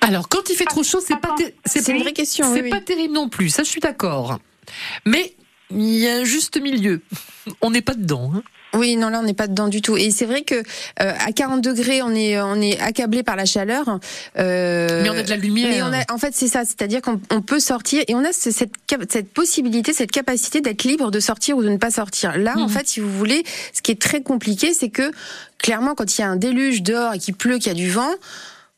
Alors, 0.00 0.28
quand 0.28 0.48
il 0.50 0.56
fait 0.56 0.64
trop 0.66 0.82
chaud, 0.82 1.00
c'est 1.00 1.18
pas, 1.20 1.34
C'est 1.64 1.88
une 1.88 2.02
vraie 2.02 2.12
question. 2.12 2.46
c'est 2.52 2.62
oui, 2.62 2.70
pas 2.70 2.78
oui. 2.78 2.84
terrible 2.84 3.14
non 3.14 3.28
plus, 3.30 3.48
ça 3.48 3.62
je 3.62 3.68
suis 3.68 3.80
d'accord. 3.80 4.38
Mais 5.06 5.34
il 5.70 5.98
y 5.98 6.06
a 6.08 6.16
un 6.16 6.24
juste 6.24 6.60
milieu. 6.60 7.00
On 7.62 7.70
n'est 7.70 7.82
pas 7.82 7.94
dedans. 7.94 8.30
hein. 8.34 8.42
Oui, 8.74 8.96
non, 8.96 9.08
là, 9.08 9.20
on 9.20 9.22
n'est 9.24 9.34
pas 9.34 9.46
dedans 9.46 9.68
du 9.68 9.80
tout. 9.82 9.96
Et 9.96 10.10
c'est 10.10 10.24
vrai 10.26 10.42
que 10.42 10.54
euh, 10.56 10.62
à 10.98 11.32
40 11.32 11.60
degrés, 11.62 12.02
on 12.02 12.14
est 12.14 12.40
on 12.40 12.60
est 12.60 12.78
accablé 12.80 13.22
par 13.22 13.36
la 13.36 13.44
chaleur. 13.44 13.98
Euh, 14.38 15.02
Mais 15.02 15.10
on 15.10 15.14
a 15.18 15.22
de 15.22 15.30
la 15.30 15.36
lumière. 15.36 15.68
mais 15.70 15.82
on 15.82 15.92
a, 16.00 16.12
en 16.12 16.18
fait, 16.18 16.34
c'est 16.34 16.48
ça, 16.48 16.64
c'est-à-dire 16.64 17.00
qu'on 17.02 17.20
on 17.30 17.40
peut 17.42 17.60
sortir 17.60 18.02
et 18.08 18.14
on 18.14 18.24
a 18.24 18.32
ce- 18.32 18.50
cette 18.50 18.72
cette 19.10 19.32
possibilité, 19.32 19.92
cette 19.92 20.10
capacité 20.10 20.60
d'être 20.60 20.84
libre 20.84 21.10
de 21.10 21.20
sortir 21.20 21.56
ou 21.56 21.62
de 21.62 21.68
ne 21.68 21.76
pas 21.78 21.90
sortir. 21.90 22.36
Là, 22.38 22.54
en 22.56 22.62
Mhm. 22.62 22.68
fait, 22.68 22.88
si 22.88 23.00
vous 23.00 23.10
voulez, 23.12 23.44
ce 23.72 23.82
qui 23.82 23.92
est 23.92 24.00
très 24.00 24.22
compliqué, 24.22 24.72
c'est 24.74 24.88
que 24.90 25.10
clairement, 25.58 25.94
quand 25.94 26.16
il 26.16 26.20
y 26.20 26.24
a 26.24 26.28
un 26.28 26.36
déluge 26.36 26.82
dehors 26.82 27.14
et 27.14 27.18
qu'il 27.18 27.34
pleut, 27.34 27.58
qu'il 27.58 27.68
y 27.68 27.70
a 27.70 27.74
du 27.74 27.90
vent. 27.90 28.10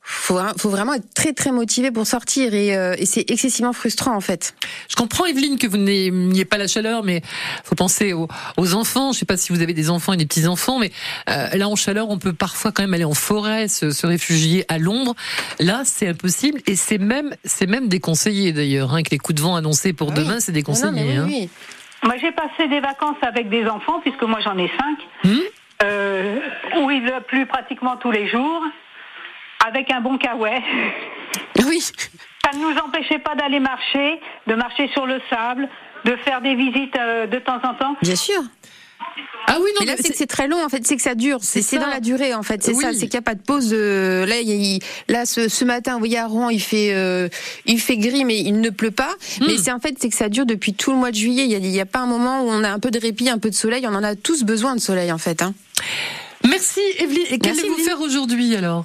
Faut, 0.08 0.38
faut 0.56 0.70
vraiment 0.70 0.94
être 0.94 1.12
très 1.14 1.32
très 1.32 1.50
motivé 1.50 1.90
pour 1.90 2.06
sortir 2.06 2.54
et, 2.54 2.76
euh, 2.76 2.94
et 2.96 3.06
c'est 3.06 3.28
excessivement 3.28 3.72
frustrant 3.72 4.14
en 4.14 4.20
fait. 4.20 4.54
Je 4.88 4.94
comprends, 4.94 5.26
Evelyne, 5.26 5.58
que 5.58 5.66
vous 5.66 5.78
n'aimiez 5.78 6.44
pas 6.44 6.58
la 6.58 6.68
chaleur, 6.68 7.02
mais 7.02 7.22
faut 7.64 7.74
penser 7.74 8.12
aux, 8.12 8.28
aux 8.56 8.74
enfants. 8.74 9.12
Je 9.12 9.18
sais 9.18 9.26
pas 9.26 9.36
si 9.36 9.52
vous 9.52 9.62
avez 9.62 9.74
des 9.74 9.90
enfants 9.90 10.12
et 10.12 10.16
des 10.16 10.24
petits-enfants, 10.24 10.78
mais 10.78 10.92
euh, 11.28 11.48
là, 11.54 11.68
en 11.68 11.74
chaleur, 11.74 12.08
on 12.08 12.18
peut 12.18 12.32
parfois 12.32 12.70
quand 12.70 12.84
même 12.84 12.94
aller 12.94 13.04
en 13.04 13.14
forêt, 13.14 13.66
se, 13.66 13.90
se 13.90 14.06
réfugier 14.06 14.64
à 14.68 14.78
l'ombre. 14.78 15.16
Là, 15.58 15.82
c'est 15.84 16.06
impossible 16.06 16.60
et 16.68 16.76
c'est 16.76 16.98
même, 16.98 17.34
c'est 17.44 17.66
même 17.66 17.88
déconseillé 17.88 18.52
d'ailleurs, 18.52 18.94
hein, 18.94 19.02
que 19.02 19.10
les 19.10 19.18
coups 19.18 19.36
de 19.36 19.42
vent 19.42 19.56
annoncés 19.56 19.92
pour 19.92 20.10
oui. 20.10 20.14
demain, 20.14 20.38
c'est 20.38 20.52
déconseillé. 20.52 20.92
non, 20.92 20.96
mais 20.98 21.02
oui, 21.02 21.16
hein. 21.16 21.24
oui. 21.26 21.50
Moi 22.04 22.14
j'ai 22.20 22.30
passé 22.30 22.68
des 22.68 22.78
vacances 22.78 23.16
avec 23.22 23.48
des 23.48 23.66
enfants, 23.66 23.98
puisque 24.02 24.22
moi 24.22 24.38
j'en 24.40 24.56
ai 24.56 24.68
cinq, 24.68 24.98
Hmm 25.24 25.40
euh, 25.82 26.38
où 26.80 26.90
il 26.90 27.12
pleut 27.28 27.46
pratiquement 27.46 27.96
tous 27.96 28.10
les 28.10 28.28
jours, 28.28 28.62
avec 29.66 29.90
un 29.90 30.00
bon 30.00 30.18
kawaii. 30.18 30.62
Oui. 31.66 31.80
Ça 32.44 32.56
ne 32.56 32.62
nous 32.62 32.78
empêchait 32.78 33.18
pas 33.18 33.34
d'aller 33.34 33.60
marcher, 33.60 34.20
de 34.46 34.54
marcher 34.54 34.88
sur 34.92 35.06
le 35.06 35.20
sable, 35.28 35.68
de 36.04 36.14
faire 36.16 36.40
des 36.40 36.54
visites 36.54 36.96
euh, 36.96 37.26
de 37.26 37.38
temps 37.38 37.58
en 37.64 37.74
temps. 37.74 37.96
Bien 38.02 38.14
sûr. 38.14 38.40
Ah 39.48 39.56
oui, 39.60 39.70
non, 39.74 39.80
Mais 39.80 39.86
là, 39.86 39.94
c'est 39.96 40.10
que 40.10 40.16
c'est 40.16 40.26
très 40.26 40.46
long, 40.48 40.62
en 40.64 40.68
fait, 40.68 40.86
c'est 40.86 40.96
que 40.96 41.02
ça 41.02 41.14
dure, 41.14 41.38
c'est 41.40 41.78
dans 41.78 41.86
la 41.86 42.00
durée, 42.00 42.34
en 42.34 42.42
fait, 42.42 42.62
c'est 42.62 42.74
Oui. 42.74 42.82
ça, 42.82 42.92
c'est 42.92 43.00
qu'il 43.00 43.10
n'y 43.10 43.18
a 43.18 43.22
pas 43.22 43.34
de 43.34 43.42
pause. 43.42 43.70
euh, 43.72 44.26
là, 44.26 44.40
il 44.40 44.80
là, 45.08 45.24
ce, 45.24 45.48
ce 45.48 45.64
matin, 45.64 45.94
vous 45.94 46.00
voyez, 46.00 46.18
à 46.18 46.26
Rouen, 46.26 46.50
il 46.50 46.60
fait, 46.60 46.92
euh, 46.94 47.28
il 47.64 47.80
fait 47.80 47.96
gris, 47.96 48.24
mais 48.24 48.38
il 48.38 48.60
ne 48.60 48.70
pleut 48.70 48.90
pas. 48.90 49.14
Hmm. 49.40 49.46
Mais 49.46 49.56
c'est 49.58 49.72
en 49.72 49.80
fait, 49.80 49.96
c'est 49.98 50.08
que 50.08 50.16
ça 50.16 50.28
dure 50.28 50.46
depuis 50.46 50.74
tout 50.74 50.90
le 50.90 50.96
mois 50.98 51.10
de 51.10 51.16
juillet. 51.16 51.44
Il 51.46 51.66
y 51.66 51.80
a, 51.80 51.86
pas 51.86 52.00
un 52.00 52.06
moment 52.06 52.42
où 52.42 52.48
on 52.48 52.64
a 52.64 52.70
un 52.70 52.78
peu 52.78 52.90
de 52.90 52.98
répit, 52.98 53.28
un 53.28 53.38
peu 53.38 53.50
de 53.50 53.54
soleil. 53.54 53.86
On 53.86 53.94
en 53.94 54.02
a 54.04 54.14
tous 54.16 54.44
besoin 54.44 54.74
de 54.74 54.80
soleil, 54.80 55.12
en 55.12 55.18
fait. 55.18 55.42
Hein. 55.42 55.54
Merci, 56.44 56.80
Evelyne. 56.98 57.26
Et 57.30 57.38
qu'allez-vous 57.38 57.78
faire 57.78 58.00
aujourd'hui 58.00 58.54
alors? 58.56 58.84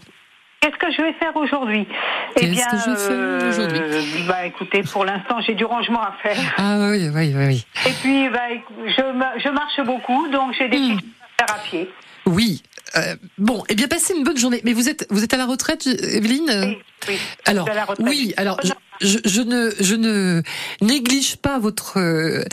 Qu'est-ce 0.61 0.77
que 0.77 0.91
je 0.95 1.01
vais 1.01 1.13
faire 1.13 1.35
aujourd'hui? 1.35 1.87
Eh 2.35 2.39
Qu'est-ce 2.39 2.51
bien, 2.51 2.65
que 2.67 2.77
je 2.77 2.95
faire 2.95 3.49
aujourd'hui? 3.49 3.79
euh, 3.81 4.27
bah 4.27 4.45
écoutez, 4.45 4.83
pour 4.83 5.05
l'instant, 5.05 5.41
j'ai 5.41 5.55
du 5.55 5.65
rangement 5.65 6.01
à 6.01 6.13
faire. 6.21 6.37
Ah 6.57 6.77
oui, 6.91 7.09
oui, 7.11 7.33
oui, 7.35 7.45
oui. 7.47 7.65
Et 7.87 7.93
puis, 8.01 8.29
bah, 8.29 8.41
je, 8.85 9.41
je 9.43 9.49
marche 9.49 9.81
beaucoup, 9.83 10.27
donc 10.27 10.53
j'ai 10.57 10.69
des 10.69 10.77
petites 10.77 10.91
choses 10.99 11.09
à 11.39 11.45
faire 11.47 11.55
à 11.55 11.59
pied. 11.67 11.89
Oui. 12.27 12.61
Euh, 12.95 13.15
bon, 13.39 13.63
eh 13.69 13.75
bien, 13.75 13.87
passez 13.87 14.13
une 14.15 14.23
bonne 14.23 14.37
journée. 14.37 14.61
Mais 14.63 14.73
vous 14.73 14.87
êtes, 14.87 15.07
vous 15.09 15.23
êtes 15.23 15.33
à 15.33 15.37
la 15.37 15.45
retraite, 15.47 15.87
Evelyne? 15.87 16.49
Euh, 16.51 16.65
Oui, 16.67 16.77
oui. 17.07 17.19
Alors, 17.47 17.65
de 17.65 17.71
la 17.71 17.85
retraite. 17.85 18.07
oui, 18.07 18.33
alors 18.37 18.59
je, 18.63 18.71
je, 19.01 19.95
ne, 19.95 20.41
néglige 20.81 21.37
pas 21.37 21.59
votre 21.59 21.99
euh, 21.99 22.43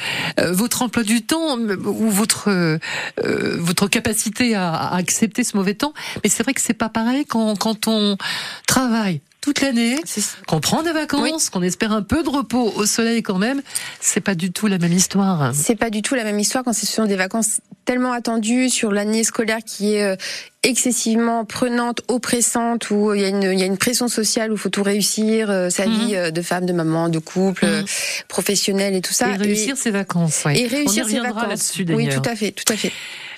euh, 0.41 0.69
emploi 0.81 1.03
du 1.03 1.23
temps 1.23 1.59
ou 1.59 2.11
votre 2.11 2.51
euh, 2.51 2.79
euh, 3.25 3.57
votre 3.59 3.89
capacité 3.89 4.55
à, 4.55 4.95
accepter 4.95 5.45
ce 5.45 5.57
mauvais 5.57 5.75
temps, 5.75 5.93
mais 6.23 6.31
c'est 6.31 6.43
vrai 6.43 6.55
que 6.55 6.61
c'est 6.61 6.75
pas 6.75 6.89
pareil 6.89 7.25
quand 7.27 7.89
on 7.89 8.17
travaille 8.67 9.21
toute 9.49 9.63
l'année, 9.63 9.97
qu'on 10.47 10.61
prend 10.61 10.83
des 10.83 10.93
vacances, 10.93 11.49
qu'on 11.49 11.63
espère 11.63 11.91
un 11.93 12.03
peu 12.03 12.23
de 12.23 12.29
repos 12.29 12.71
au 12.77 12.85
soleil 12.85 13.23
quand 13.23 13.39
même, 13.39 13.63
c'est 13.99 14.21
pas 14.21 14.35
du 14.35 14.53
tout 14.53 14.67
la 14.67 14.77
même 14.77 14.93
histoire. 14.93 15.53
C'est 15.55 15.75
pas 15.75 15.89
du 15.89 16.03
tout 16.03 16.15
la 16.15 16.25
même 16.25 16.39
histoire 16.39 16.65
quand 16.65 16.75
ce 16.75 16.85
sont 16.85 17.07
des 17.07 17.17
vacances 17.17 17.61
tellement 17.87 18.13
attendues 18.13 18.69
sur 18.69 18.93
l'année 18.93 19.25
scolaire 19.25 19.61
qui 19.65 19.95
est 19.95 20.03
euh, 20.05 20.17
excessivement 20.63 21.47
prenante, 21.47 22.03
oppressante, 22.09 22.91
où 22.91 23.15
il 23.15 23.23
y 23.23 23.25
a 23.25 23.29
une, 23.29 23.43
il 23.45 23.59
y 23.59 23.63
a 23.63 23.67
une 23.67 23.79
pression 23.79 24.09
sociale 24.09 24.51
où 24.51 24.55
il 24.57 24.59
faut 24.59 24.69
tout 24.69 24.83
réussir, 24.83 25.49
euh, 25.51 25.71
sa 25.71 25.87
Mhm. 25.87 25.93
vie 26.07 26.15
euh, 26.17 26.31
de 26.31 26.43
femme, 26.43 26.67
de 26.67 26.75
maman, 26.75 27.09
de 27.09 27.19
couple, 27.19 27.65
Mhm. 27.65 27.73
euh, 27.73 27.83
professionnelle 28.29 28.95
et 28.95 29.01
tout 29.01 29.15
ça. 29.15 29.31
et 29.31 29.37
réussir 29.37 29.79
ses 29.79 29.91
vacances. 29.91 30.45
ouais. 30.45 30.61
et 30.61 30.67
réussir 30.67 31.05
On 31.07 31.09
y 31.09 31.13
ses 31.13 31.21
vacances. 31.21 31.73
Oui, 31.89 32.09
tout 32.11 32.29
à 32.29 32.37
fait, 32.37 32.53
tout 32.53 32.71
à 32.71 32.77
fait. 32.77 32.93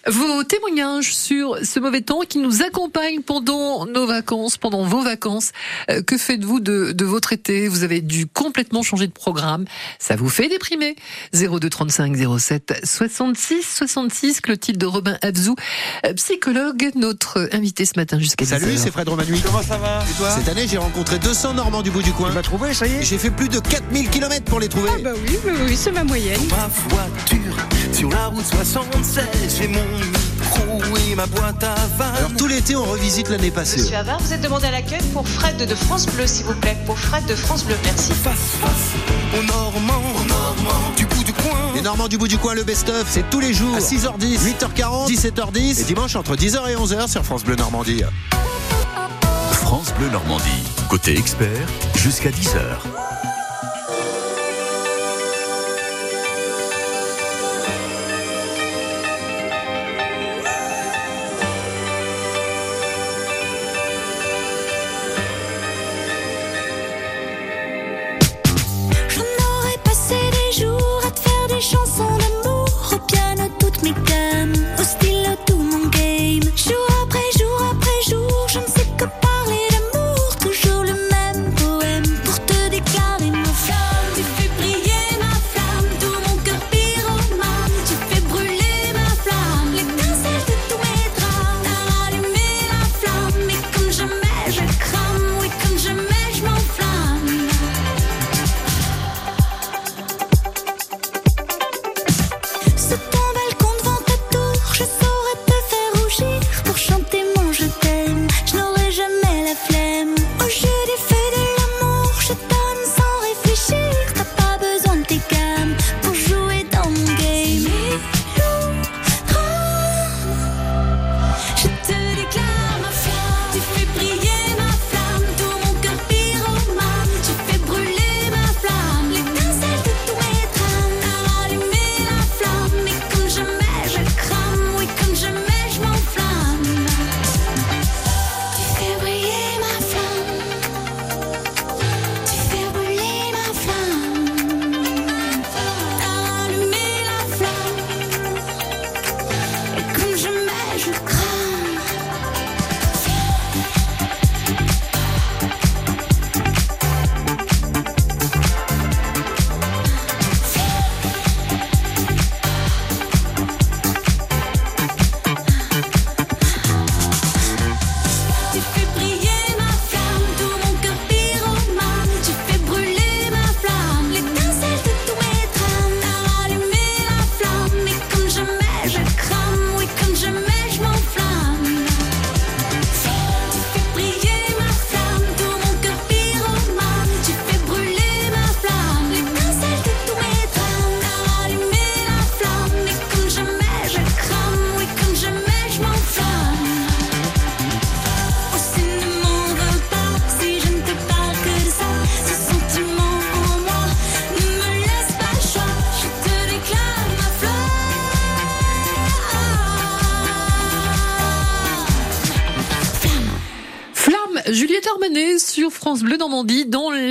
Vos 0.06 0.44
témoignages 0.44 1.14
sur 1.14 1.58
ce 1.64 1.78
mauvais 1.80 2.00
temps 2.00 2.20
qui 2.28 2.38
nous 2.38 2.62
accompagne 2.62 3.20
pendant 3.22 3.86
nos 3.86 4.06
vacances, 4.06 4.56
pendant 4.56 4.84
vos 4.84 5.02
vacances. 5.02 5.52
Euh, 5.90 6.02
que 6.02 6.16
faites-vous 6.16 6.60
de, 6.60 6.92
de 6.92 7.04
votre 7.04 7.32
été? 7.32 7.68
Vous 7.68 7.82
avez 7.82 8.00
dû 8.00 8.26
complètement 8.26 8.82
changer 8.82 9.06
de 9.06 9.12
programme. 9.12 9.64
Ça 9.98 10.16
vous 10.16 10.28
fait 10.28 10.48
déprimer 10.48 10.96
02 11.34 11.68
35 11.68 12.16
07 12.38 12.80
66 12.84 13.62
66. 13.62 14.40
Clotilde 14.40 14.82
Robin 14.84 15.18
Abzou, 15.22 15.54
euh, 16.06 16.14
psychologue, 16.14 16.90
notre 16.94 17.48
invité 17.52 17.84
ce 17.84 17.92
matin 17.96 18.18
jusqu'à 18.18 18.44
10 18.44 18.50
Salut, 18.50 18.76
c'est 18.76 18.90
Fred 18.90 19.08
Romanui. 19.08 19.40
Comment 19.44 19.62
ça 19.62 19.76
va? 19.76 20.02
Et 20.10 20.16
toi? 20.16 20.30
Cette 20.30 20.48
année, 20.48 20.66
j'ai 20.68 20.78
rencontré 20.78 21.18
200 21.18 21.54
Normands 21.54 21.82
du 21.82 21.90
bout 21.90 22.02
du 22.02 22.12
coin. 22.12 22.28
Tu 22.28 22.34
m'as 22.34 22.42
trouvé, 22.42 22.74
ça 22.74 22.86
y 22.86 22.94
est? 22.94 23.02
J'ai 23.02 23.18
fait 23.18 23.30
plus 23.30 23.48
de 23.48 23.58
4000 23.60 24.08
km 24.10 24.44
pour 24.44 24.60
les 24.60 24.68
trouver. 24.68 24.90
Bah 25.02 25.10
oui, 25.14 25.36
oui, 25.44 25.52
oui, 25.66 25.76
c'est 25.76 25.92
ma 25.92 26.04
moyenne. 26.04 26.40
Ma 26.50 26.68
voiture, 26.88 27.56
Sur 27.92 28.10
la 28.10 28.26
route 28.26 28.44
76, 28.44 29.24
j'ai 29.58 29.68
mon 29.68 29.80
micro 29.90 30.96
et 30.96 31.14
ma 31.14 31.26
boîte 31.26 31.62
à 31.64 31.74
vannes. 31.96 32.14
Alors 32.16 32.30
tout 32.36 32.46
l'été, 32.46 32.76
on 32.76 32.84
revisite 32.84 33.28
l'année 33.28 33.50
passée. 33.50 33.80
Monsieur 33.80 33.96
Havard, 33.96 34.20
vous 34.20 34.32
êtes 34.32 34.40
demandé 34.40 34.66
à 34.66 34.70
l'accueil 34.70 35.02
pour 35.12 35.26
Fred 35.26 35.56
de 35.56 35.74
France 35.74 36.06
Bleu, 36.06 36.26
s'il 36.26 36.46
vous 36.46 36.54
plaît. 36.54 36.76
Pour 36.86 36.98
Fred 36.98 37.24
de 37.26 37.34
France 37.34 37.64
Bleu, 37.64 37.76
merci. 37.84 38.12
Face, 38.12 38.56
face, 38.60 39.38
aux 39.38 39.42
Normands, 39.42 40.02
aux 40.16 40.24
Normands, 40.24 40.92
du 40.96 41.06
bout 41.06 41.24
du 41.24 41.32
coin. 41.32 41.72
Les 41.74 41.82
Normands 41.82 42.08
du 42.08 42.18
bout 42.18 42.28
du 42.28 42.38
coin, 42.38 42.54
le 42.54 42.64
best-of, 42.64 43.06
c'est 43.08 43.28
tous 43.30 43.40
les 43.40 43.52
jours 43.52 43.74
à 43.74 43.80
6h10, 43.80 44.56
8h40, 44.58 45.08
17h10 45.08 45.80
et 45.80 45.84
dimanche 45.84 46.16
entre 46.16 46.36
10h 46.36 46.68
et 46.70 46.76
11h 46.76 47.08
sur 47.08 47.24
France 47.24 47.44
Bleu 47.44 47.56
Normandie. 47.56 48.02
France 49.52 49.92
Bleu 49.98 50.08
Normandie. 50.10 50.64
Côté 50.88 51.16
expert, 51.16 51.66
jusqu'à 51.94 52.30
10h. 52.30 53.09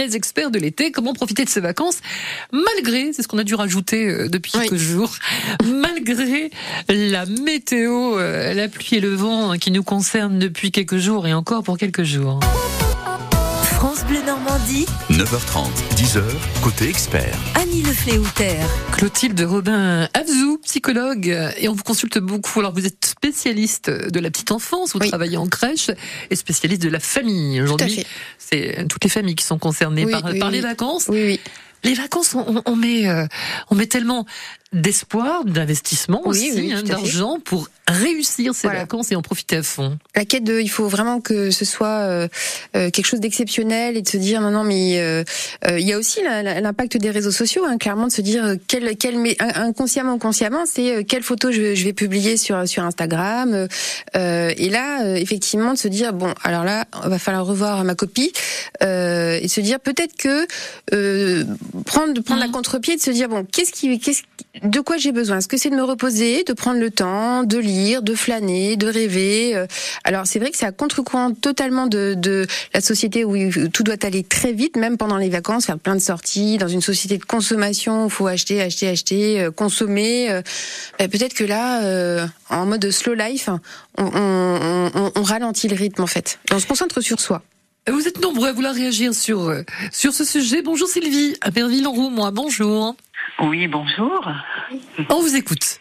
Les 0.10 0.15
Experts 0.15 0.50
de 0.50 0.58
l'été. 0.58 0.91
Comment 0.91 1.13
profiter 1.13 1.45
de 1.45 1.50
ses 1.50 1.60
vacances 1.60 2.00
malgré, 2.52 3.13
c'est 3.13 3.22
ce 3.22 3.28
qu'on 3.28 3.38
a 3.38 3.43
dû 3.43 3.56
rajouter 3.56 4.08
euh, 4.08 4.28
depuis 4.28 4.52
quelques 4.52 4.76
jours, 4.76 5.15
malgré 5.65 6.50
la 6.88 7.26
météo, 7.26 8.17
euh, 8.17 8.54
la 8.54 8.67
pluie 8.67 8.98
et 8.98 9.00
le 9.00 9.13
vent 9.13 9.52
hein, 9.52 9.58
qui 9.58 9.72
nous 9.72 9.84
concernent 9.84 10.39
depuis 10.39 10.72
quelques 10.72 10.98
jours 10.98 11.28
et 11.28 11.34
encore 11.34 11.63
pour 11.63 11.78
quelques 11.78 12.04
jours. 12.04 12.39
France 13.80 14.04
Bleu 14.04 14.20
Normandie, 14.28 14.86
9h30, 15.10 15.70
10h, 15.96 16.22
côté 16.62 16.89
expert. 16.89 17.34
Annie 17.56 17.82
Le 17.82 17.94
Fléouter. 17.94 18.58
Clotilde 18.92 19.39
Robin 19.39 20.10
Avzou, 20.13 20.58
psychologue, 20.65 21.28
et 21.58 21.70
on 21.70 21.74
vous 21.74 21.84
consulte 21.84 22.18
beaucoup. 22.18 22.60
Alors 22.60 22.74
vous 22.74 22.86
êtes 22.86 23.06
spécialiste 23.06 23.89
de 23.89 24.20
la 24.20 24.32
petite 24.32 24.52
enfance, 24.52 24.92
vous 24.92 25.00
travaillez 25.00 25.38
en 25.38 25.48
crèche 25.48 25.92
et 26.30 26.36
spécialiste 26.36 26.82
de 26.82 26.89
la 26.89 27.00
famille. 27.00 27.62
Aujourd'hui, 27.62 27.89
fait. 27.89 28.08
c'est 28.38 28.88
toutes 28.89 29.06
les 29.06 29.10
familles 29.10 29.36
qui 29.36 29.46
sont 29.46 29.58
concernées 29.58 30.04
Oui, 30.04 30.12
par, 30.12 30.26
oui, 30.26 30.39
par 30.39 30.50
oui. 30.50 30.56
les 30.56 30.62
vacances. 30.62 31.06
Oui, 31.08 31.24
oui. 31.24 31.39
Les 31.84 31.94
vacances, 31.94 32.36
on, 32.36 32.62
on 32.65 32.76
met, 32.76 33.08
euh, 33.08 33.26
on 33.72 33.76
met 33.76 33.88
tellement 33.88 34.26
d'espoir, 34.72 35.46
d'investissement 35.46 36.22
Oui, 36.26 36.30
aussi, 36.30 36.52
oui, 36.54 36.74
hein, 36.74 36.84
d'argent 36.84 37.39
pour 37.44 37.70
réussir 37.88 38.54
ces 38.54 38.68
Voilà. 38.68 38.82
vacances 38.82 39.12
et 39.12 39.15
en 39.15 39.24
profiter 39.24 39.58
à 39.58 39.63
fond. 39.63 39.98
La 40.15 40.26
quête 40.26 40.44
de, 40.44 40.60
il 40.60 40.70
faut 40.70 40.88
vraiment 40.88 41.22
que 41.22 41.50
ce 41.50 41.65
soit 41.65 41.88
euh, 41.88 42.28
euh, 42.76 42.92
quelque 42.92 43.06
chose 43.08 43.20
d'exceptionnel 43.20 43.98
et 43.98 44.04
de 44.04 44.08
se 44.08 44.18
dire 44.18 44.42
non 44.42 44.52
non 44.52 44.63
mais 44.63 45.00
euh, 45.00 45.24
euh, 45.65 45.80
il 45.80 45.88
y 45.88 45.94
a 45.94 45.98
aussi 45.98 46.20
l'impact 46.22 46.98
des 46.98 47.10
réseaux 47.10 47.32
sociaux, 47.32 47.63
hein, 47.65 47.80
clairement 47.80 48.06
de 48.06 48.12
se 48.12 48.22
dire 48.22 48.46
euh, 48.46 48.56
quel, 48.68 48.96
quel 48.96 49.18
mais 49.18 49.36
in- 49.39 49.63
inconsciemment 49.70 50.13
ou 50.13 50.18
consciemment 50.20 50.65
c'est 50.68 50.98
euh, 50.98 51.04
quelle 51.04 51.24
photo 51.24 51.52
je, 51.52 51.74
je 51.74 51.84
vais 51.84 51.94
publier 51.94 52.38
sur 52.38 52.68
sur 52.68 52.84
Instagram 52.84 53.68
et 54.13 54.70
là 54.70 55.02
euh, 55.04 55.15
effectivement 55.15 55.74
de 55.74 55.80
se 55.80 55.88
dire 55.88 56.13
bon 56.13 56.32
alors 56.44 56.63
là 56.63 56.86
va 57.06 57.18
falloir 57.18 57.44
revoir 57.48 57.84
ma 57.86 57.96
copie 57.96 58.32
euh, 58.84 59.39
et 59.42 59.48
se 59.48 59.62
dire 59.62 59.80
peut-être 59.80 60.15
que 60.15 60.46
prendre 61.86 62.19
prendre 62.21 62.39
la 62.41 62.47
contre-pied 62.49 62.95
de 62.95 63.01
se 63.01 63.12
dire 63.12 63.29
bon 63.29 63.45
qu'est-ce 63.45 63.71
qui 63.71 63.99
qu'est-ce 63.99 64.21
de 64.63 64.79
quoi 64.82 64.97
j'ai 64.97 65.12
besoin? 65.12 65.38
Est-ce 65.38 65.47
que 65.47 65.58
c'est 65.58 65.69
de 65.69 65.75
me 65.75 65.84
reposer, 65.84 66.43
de 66.43 66.53
prendre 66.53 66.79
le 66.79 66.89
temps, 66.91 67.43
de 67.43 67.58
lire, 67.58 68.01
de 68.01 68.15
flâner, 68.15 68.75
de 68.75 68.88
rêver? 68.88 69.55
Euh, 69.55 69.67
Alors 70.03 70.27
c'est 70.27 70.39
vrai 70.39 70.51
que 70.51 70.58
c'est 70.58 70.65
à 70.65 70.71
contre-courant 70.71 71.32
totalement 71.34 71.88
de, 71.88 72.13
de 72.17 72.45
la 72.73 72.82
société 72.82 73.23
où 73.23 73.36
tout 73.71 73.84
doit 73.84 73.95
aller 74.03 74.23
très 74.23 74.51
vite, 74.51 74.75
même 74.75 74.97
pendant 74.97 75.17
les 75.17 75.29
vacances, 75.29 75.65
faire 75.67 75.77
plein 75.79 75.95
de 75.95 76.01
sorties, 76.01 76.58
dans 76.58 76.67
une 76.67 76.82
société 76.82 77.17
de 77.17 77.23
consommation 77.25 78.03
où 78.03 78.08
il 78.08 78.12
faut 78.12 78.27
acheter, 78.27 78.62
acheter, 78.62 78.88
acheter, 78.89 79.41
euh, 79.41 79.51
consommer. 79.51 80.29
euh, 80.32 80.41
ben, 80.97 81.10
Peut-être 81.10 81.34
que 81.34 81.43
là, 81.43 81.84
euh, 81.84 82.25
en 82.49 82.65
mode 82.65 82.89
slow 82.91 83.13
life, 83.13 83.49
on, 83.97 84.03
on, 84.05 84.91
on- 84.95 85.12
on 85.15 85.23
ralentit 85.23 85.67
le 85.67 85.75
rythme 85.75 86.01
en 86.01 86.08
fait. 86.08 86.39
Et 86.49 86.53
on 86.55 86.60
se 86.60 86.65
concentre 86.67 87.01
sur 87.01 87.19
soi. 87.19 87.41
Vous 87.91 88.08
êtes 88.08 88.21
nombreux 88.21 88.49
à 88.49 88.54
vouloir 88.54 88.73
réagir 88.73 89.13
sur, 89.13 89.49
euh, 89.49 89.63
sur 89.91 90.13
ce 90.13 90.23
sujet. 90.23 90.62
Bonjour 90.62 90.88
Sylvie, 90.88 91.36
à 91.41 91.49
Berville 91.49 91.88
en 91.88 92.10
moi. 92.10 92.32
Bonjour. 92.32 92.95
Oui, 93.39 93.67
bonjour. 93.67 94.32
On 95.10 95.21
vous 95.21 95.36
écoute. 95.36 95.80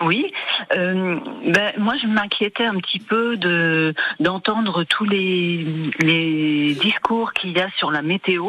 Oui, 0.00 0.32
euh, 0.74 1.18
ben, 1.46 1.72
moi 1.76 1.94
je 2.00 2.06
m'inquiétais 2.06 2.64
un 2.64 2.76
petit 2.76 3.00
peu 3.00 3.36
de 3.36 3.94
d'entendre 4.20 4.84
tous 4.84 5.04
les 5.04 5.66
les 5.98 6.74
discours 6.74 7.32
qu'il 7.32 7.50
y 7.50 7.60
a 7.60 7.68
sur 7.78 7.90
la 7.90 8.02
météo 8.02 8.44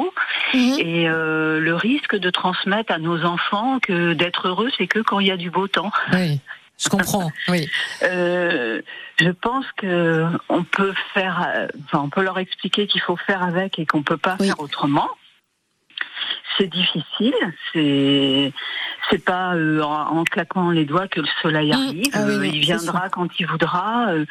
et 0.54 1.10
euh, 1.10 1.60
le 1.60 1.74
risque 1.74 2.16
de 2.16 2.30
transmettre 2.30 2.94
à 2.94 3.00
nos 3.00 3.26
enfants 3.26 3.80
que 3.80 4.14
d'être 4.14 4.48
heureux 4.48 4.70
c'est 4.78 4.86
que 4.86 5.00
quand 5.00 5.20
il 5.20 5.28
y 5.28 5.32
a 5.32 5.38
du 5.38 5.50
beau 5.50 5.68
temps. 5.68 5.92
Oui, 6.14 6.40
je 6.80 6.90
comprends. 6.90 7.32
Oui. 7.50 7.68
Euh, 8.04 8.82
je 9.20 9.30
pense 9.30 9.66
que 9.78 10.26
on 10.50 10.64
peut 10.64 10.94
faire, 11.14 11.68
enfin 11.86 12.00
on 12.06 12.10
peut 12.10 12.24
leur 12.24 12.40
expliquer 12.40 12.88
qu'il 12.88 13.02
faut 13.02 13.18
faire 13.18 13.44
avec 13.44 13.78
et 13.80 13.86
qu'on 13.86 14.04
peut 14.04 14.18
pas 14.18 14.38
faire 14.38 14.60
autrement. 14.60 15.10
C'est 16.58 16.68
difficile, 16.68 17.34
c'est 17.74 18.52
c'est 19.10 19.24
pas 19.24 19.56
euh, 19.56 19.82
en, 19.82 20.18
en 20.20 20.24
claquant 20.24 20.72
les 20.72 20.86
doigts 20.86 21.08
que 21.08 21.22
le 21.22 21.28
soleil 21.42 21.72
arrive. 21.72 22.06
Ah 22.14 22.24
oui, 22.26 22.34
Euh, 22.34 22.46
il 22.48 22.60
viendra 22.60 23.10
quand 23.10 23.28
il 23.40 23.46
voudra. 23.48 24.10
euh, 24.10 24.26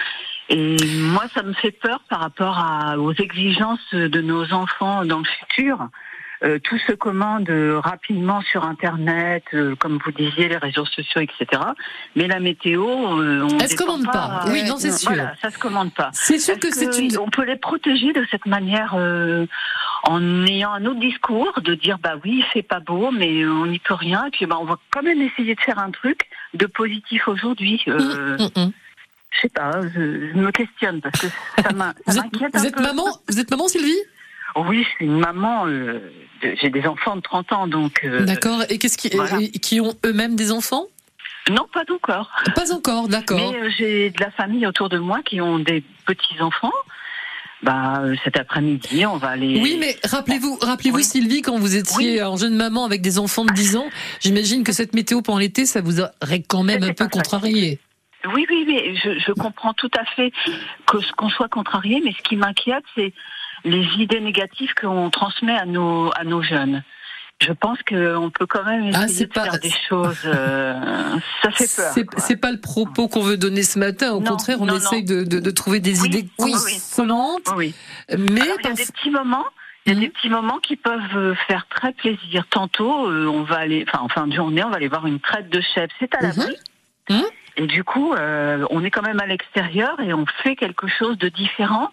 et 0.51 0.77
moi, 1.01 1.25
ça 1.35 1.43
me 1.43 1.53
fait 1.55 1.71
peur 1.73 2.01
par 2.09 2.21
rapport 2.21 2.59
à, 2.59 2.99
aux 2.99 3.13
exigences 3.13 3.93
de 3.93 4.21
nos 4.21 4.53
enfants 4.53 5.05
dans 5.05 5.19
le 5.19 5.25
futur. 5.25 5.89
Euh, 6.45 6.59
tout 6.63 6.79
se 6.87 6.93
commande 6.93 7.51
euh, 7.51 7.81
rapidement 7.81 8.41
sur 8.43 8.65
Internet, 8.65 9.43
euh, 9.55 9.75
comme 9.75 9.99
vous 10.05 10.13
disiez, 10.13 10.49
les 10.49 10.57
réseaux 10.57 10.87
sociaux, 10.87 11.21
etc. 11.21 11.47
Mais 12.15 12.29
la 12.29 12.39
météo, 12.39 12.85
euh, 13.21 13.43
on 13.51 13.59
Elle 13.59 13.69
se 13.69 13.75
commande 13.77 14.05
pas. 14.05 14.45
Oui, 14.47 14.63
non, 14.63 14.77
c'est 14.79 14.93
sûr. 14.93 15.11
Voilà, 15.13 15.35
ça 15.43 15.51
se 15.51 15.59
commande 15.59 15.93
pas. 15.95 16.11
C'est 16.13 16.39
sûr 16.39 16.57
que 16.59 16.71
c'est 16.73 16.97
une- 16.99 17.19
On 17.19 17.29
peut 17.29 17.45
les 17.45 17.57
protéger 17.57 18.13
de 18.13 18.25
cette 18.31 18.47
manière 18.47 18.95
euh, 18.97 19.47
en 20.05 20.47
ayant 20.47 20.73
un 20.73 20.87
autre 20.87 21.01
discours, 21.01 21.61
de 21.61 21.75
dire 21.75 21.99
bah 21.99 22.15
oui, 22.25 22.45
c'est 22.53 22.63
pas 22.63 22.79
beau, 22.81 23.11
mais 23.11 23.45
on 23.45 23.67
n'y 23.67 23.81
peut 23.81 23.95
rien. 23.95 24.25
Et 24.27 24.31
puis 24.31 24.47
bah, 24.47 24.59
on 24.61 24.65
va 24.65 24.77
quand 24.93 25.03
même 25.03 25.21
essayer 25.21 25.57
de 25.57 25.61
faire 25.61 25.79
un 25.81 25.91
truc 25.91 26.21
de 26.55 26.67
positif 26.67 27.27
aujourd'hui. 27.27 27.83
Euh, 27.89 28.37
Hum, 28.55 28.73
Je 29.31 29.41
sais 29.43 29.49
pas, 29.51 29.73
je, 29.83 30.31
je 30.31 30.37
me 30.37 30.51
questionne 30.53 31.01
parce 31.01 31.21
que 31.21 31.27
ça 31.63 31.73
m'in- 31.75 31.93
ça 31.93 31.95
Vous 32.07 32.17
êtes, 32.19 32.25
m'inquiète 32.33 32.51
vous 32.55 32.67
êtes 32.67 32.81
maman 32.81 33.05
Vous 33.29 33.39
êtes 33.41 33.51
maman, 33.51 33.69
Sylvie? 33.69 33.99
Oui, 34.57 34.83
je 34.85 34.89
suis 34.91 35.05
une 35.07 35.19
maman. 35.19 35.67
euh, 35.67 36.01
de- 36.43 36.55
J'ai 36.61 36.71
des 36.71 36.87
enfants 36.87 37.17
de 37.17 37.21
30 37.21 37.53
ans, 37.53 37.67
donc. 37.67 38.01
euh, 38.05 38.25
D'accord. 38.25 38.63
Et 38.69 38.79
qu'est-ce 38.79 38.97
qui, 38.99 39.11
voilà. 39.15 39.39
et- 39.41 39.51
qui 39.51 39.81
ont 39.81 39.95
eux-mêmes 40.07 40.37
des 40.37 40.53
enfants? 40.53 40.87
Non, 41.51 41.67
pas 41.73 41.85
encore. 41.93 42.31
Pas 42.55 42.73
encore, 42.73 43.09
d'accord. 43.09 43.39
Mais 43.53 43.59
euh, 43.59 43.71
j'ai 43.77 44.11
de 44.11 44.21
la 44.21 44.31
famille 44.33 44.67
autour 44.67 44.89
de 44.89 44.99
moi 44.99 45.21
qui 45.25 45.41
ont 45.41 45.59
des 45.59 45.83
petits 46.07 46.41
enfants. 46.41 46.73
Bah, 47.63 48.03
euh, 48.03 48.15
cet 48.23 48.37
après-midi, 48.39 49.05
on 49.07 49.17
va 49.17 49.29
aller. 49.31 49.59
Oui, 49.61 49.79
mais 49.81 49.97
rappelez-vous, 50.05 50.59
rappelez-vous 50.61 51.01
Sylvie, 51.03 51.43
quand 51.43 51.59
vous 51.59 51.75
étiez 51.75 52.23
en 52.23 52.37
jeune 52.37 52.55
maman 52.55 52.85
avec 52.85 53.01
des 53.03 53.19
enfants 53.19 53.45
de 53.45 53.53
10 53.53 53.77
ans, 53.77 53.89
j'imagine 54.21 54.63
que 54.63 54.73
cette 54.73 54.95
météo 54.95 55.23
pendant 55.23 55.39
l'été, 55.41 55.67
ça 55.67 55.81
vous 55.81 56.01
aurait 56.01 56.43
quand 56.47 56.63
même 56.63 56.85
un 56.85 56.93
peu 56.93 57.09
contrarié. 57.09 57.81
Oui, 58.33 58.47
oui, 58.49 58.65
mais 58.69 58.95
je, 58.97 59.19
je 59.19 59.33
comprends 59.33 59.73
tout 59.75 59.91
à 59.99 60.05
fait 60.05 60.33
que 60.87 60.99
qu'on 61.17 61.31
soit 61.31 61.49
contrarié, 61.49 62.01
mais 62.05 62.13
ce 62.13 62.23
qui 62.23 62.37
m'inquiète, 62.37 62.85
c'est 62.97 63.13
les 63.65 63.85
idées 63.99 64.21
négatives 64.21 64.73
qu'on 64.81 65.11
transmet 65.11 65.57
à 65.57 65.67
nos 65.67 66.11
à 66.17 66.25
nos 66.25 66.43
jeunes. 66.43 66.83
Je 67.41 67.53
pense 67.53 67.79
qu'on 67.89 68.31
peut 68.37 68.47
quand 68.47 68.65
même 68.65 68.91
Ah, 68.95 69.05
essayer 69.05 69.27
de 69.27 69.33
pas- 69.33 69.45
faire 69.45 69.61
des 69.61 69.73
choses. 69.89 70.19
euh, 70.25 70.75
ça 71.43 71.51
fait 71.53 72.05
peur. 72.05 72.15
C'est 72.19 72.37
pas 72.37 72.51
le 72.51 72.61
propos 72.61 73.07
qu'on 73.07 73.23
veut 73.23 73.37
donner 73.37 73.63
ce 73.63 73.79
matin. 73.79 74.11
Au 74.13 74.21
Non, 74.21 74.31
contraire, 74.33 74.57
on 74.61 74.67
non, 74.67 74.77
essaye 74.77 75.05
non. 75.05 75.19
de, 75.19 75.23
de, 75.25 75.39
de 75.39 75.51
trouver 75.53 75.79
des 75.79 76.05
idées 76.05 76.29
oui, 76.41 76.53
consonantes. 76.53 77.47
Oui. 77.57 77.75
Mais 78.11 78.41
Alors, 78.41 78.57
il 78.61 78.65
y 78.65 78.69
a 78.69 78.73
des 78.73 78.85
petits 78.87 79.11
moments. 79.11 79.47
Il 79.87 79.95
y 79.95 79.97
a 79.97 80.01
des 80.01 80.09
petits 80.09 80.29
moments 80.29 80.59
qui 80.59 80.75
peuvent 80.77 81.17
euh, 81.17 81.35
faire 81.47 81.67
très 81.71 81.93
plaisir. 81.93 82.45
Tantôt, 82.51 83.09
euh, 83.09 83.27
on 83.27 83.45
va 83.45 83.59
aller, 83.59 83.85
enfin 83.89 84.03
en 84.05 84.09
fin 84.09 84.27
de 84.27 84.35
journée, 84.35 84.63
on 84.65 84.71
va 84.71 84.77
aller 84.77 84.89
voir 84.89 85.07
une 85.07 85.21
traite 85.21 85.49
de 85.49 85.61
chèvres. 85.61 85.93
C'est 86.01 86.13
à 86.17 86.21
l'abri. 86.21 86.57
Et 87.57 87.67
du 87.67 87.85
coup, 87.85 88.13
euh, 88.15 88.67
on 88.71 88.85
est 88.85 88.91
quand 88.91 89.03
même 89.03 89.21
à 89.21 89.27
l'extérieur 89.27 89.99
et 90.01 90.13
on 90.13 90.27
fait 90.43 90.57
quelque 90.57 90.87
chose 90.89 91.17
de 91.19 91.29
différent. 91.29 91.91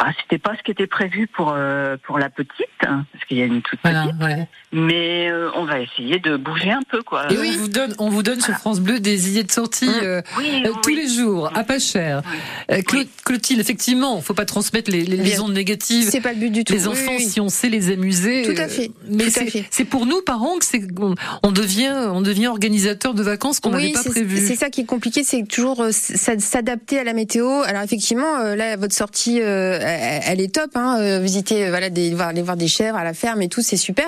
Ah, 0.00 0.12
c'était 0.22 0.38
pas 0.38 0.52
ce 0.56 0.62
qui 0.62 0.70
était 0.70 0.86
prévu 0.86 1.26
pour 1.26 1.52
euh, 1.56 1.96
pour 2.06 2.20
la 2.20 2.30
petite, 2.30 2.68
hein, 2.86 3.04
parce 3.12 3.24
qu'il 3.24 3.36
y 3.38 3.42
a 3.42 3.46
une 3.46 3.62
toute 3.62 3.80
Voilà, 3.82 4.04
petite. 4.04 4.22
ouais. 4.22 4.48
Mais 4.70 5.28
euh, 5.28 5.50
on 5.56 5.64
va 5.64 5.80
essayer 5.80 6.20
de 6.20 6.36
bouger 6.36 6.70
un 6.70 6.82
peu, 6.88 7.02
quoi. 7.02 7.26
Et 7.32 7.36
on 7.36 7.58
vous 7.58 7.68
donne, 7.68 7.94
on 7.98 8.08
vous 8.08 8.22
donne 8.22 8.40
sur 8.40 8.54
France 8.54 8.78
Bleu 8.80 9.00
des 9.00 9.28
idées 9.30 9.42
de 9.42 9.50
sortie 9.50 9.88
euh, 9.88 10.22
Oui, 10.38 10.62
euh, 10.64 10.70
oui, 10.72 10.78
tous 10.84 10.94
les 10.94 11.08
jours, 11.08 11.50
à 11.52 11.64
pas 11.64 11.80
cher. 11.80 12.22
Euh, 12.70 12.80
Clo- 12.82 13.02
Clotilde, 13.24 13.58
effectivement, 13.60 14.20
faut 14.20 14.34
pas 14.34 14.44
transmettre 14.44 14.88
les, 14.90 15.02
les, 15.02 15.16
les 15.16 15.40
ondes 15.40 15.52
négatives. 15.54 16.08
C'est 16.08 16.20
pas 16.20 16.32
le 16.32 16.38
but 16.38 16.50
du 16.50 16.62
tout. 16.64 16.74
Les 16.74 16.82
Oui, 16.86 16.92
enfants, 16.92 17.02
oui, 17.12 17.16
oui. 17.18 17.24
si 17.26 17.40
on 17.40 17.48
sait 17.48 17.68
les 17.68 17.90
amuser. 17.90 18.42
Tout 18.42 18.60
à 18.60 18.66
euh, 18.66 18.68
fait, 18.68 18.92
Mais 19.08 19.24
tout 19.24 19.30
à 19.30 19.32
c'est 19.32 19.50
fait. 19.50 19.64
c'est 19.70 19.84
pour 19.84 20.06
nous, 20.06 20.22
parents, 20.22 20.58
que 20.58 20.64
c'est 20.64 20.82
on, 21.00 21.14
on 21.42 21.50
devient, 21.50 21.92
on 22.12 22.20
devient 22.20 22.46
organisateur 22.46 23.14
de 23.14 23.22
vacances 23.24 23.58
qu'on 23.58 23.70
n'avait 23.70 23.86
Oui, 23.86 23.92
pas 23.94 24.02
c'est- 24.02 24.10
prévu. 24.10 24.46
C'est 24.46 24.54
ça 24.54 24.70
qui 24.70 24.82
est 24.82 24.86
compliqué, 24.86 25.24
c'est 25.24 25.42
toujours 25.48 25.80
euh, 25.82 25.90
s'adapter 25.92 27.00
à 27.00 27.04
la 27.04 27.14
météo. 27.14 27.62
Alors 27.62 27.82
effectivement, 27.82 28.36
euh, 28.36 28.54
là, 28.54 28.76
votre 28.76 28.94
sortie, 28.94 29.40
euh, 29.40 29.78
elle 29.88 30.40
est 30.40 30.54
top. 30.54 30.70
Hein, 30.74 30.98
euh, 31.00 31.18
visiter, 31.20 31.66
euh, 31.66 31.70
voilà, 31.70 31.90
des, 31.90 32.14
voir, 32.14 32.28
aller 32.28 32.42
voir 32.42 32.56
des 32.56 32.68
chèvres 32.68 32.96
à 32.96 33.04
la 33.04 33.14
ferme 33.14 33.42
et 33.42 33.48
tout, 33.48 33.62
c'est 33.62 33.76
super. 33.76 34.06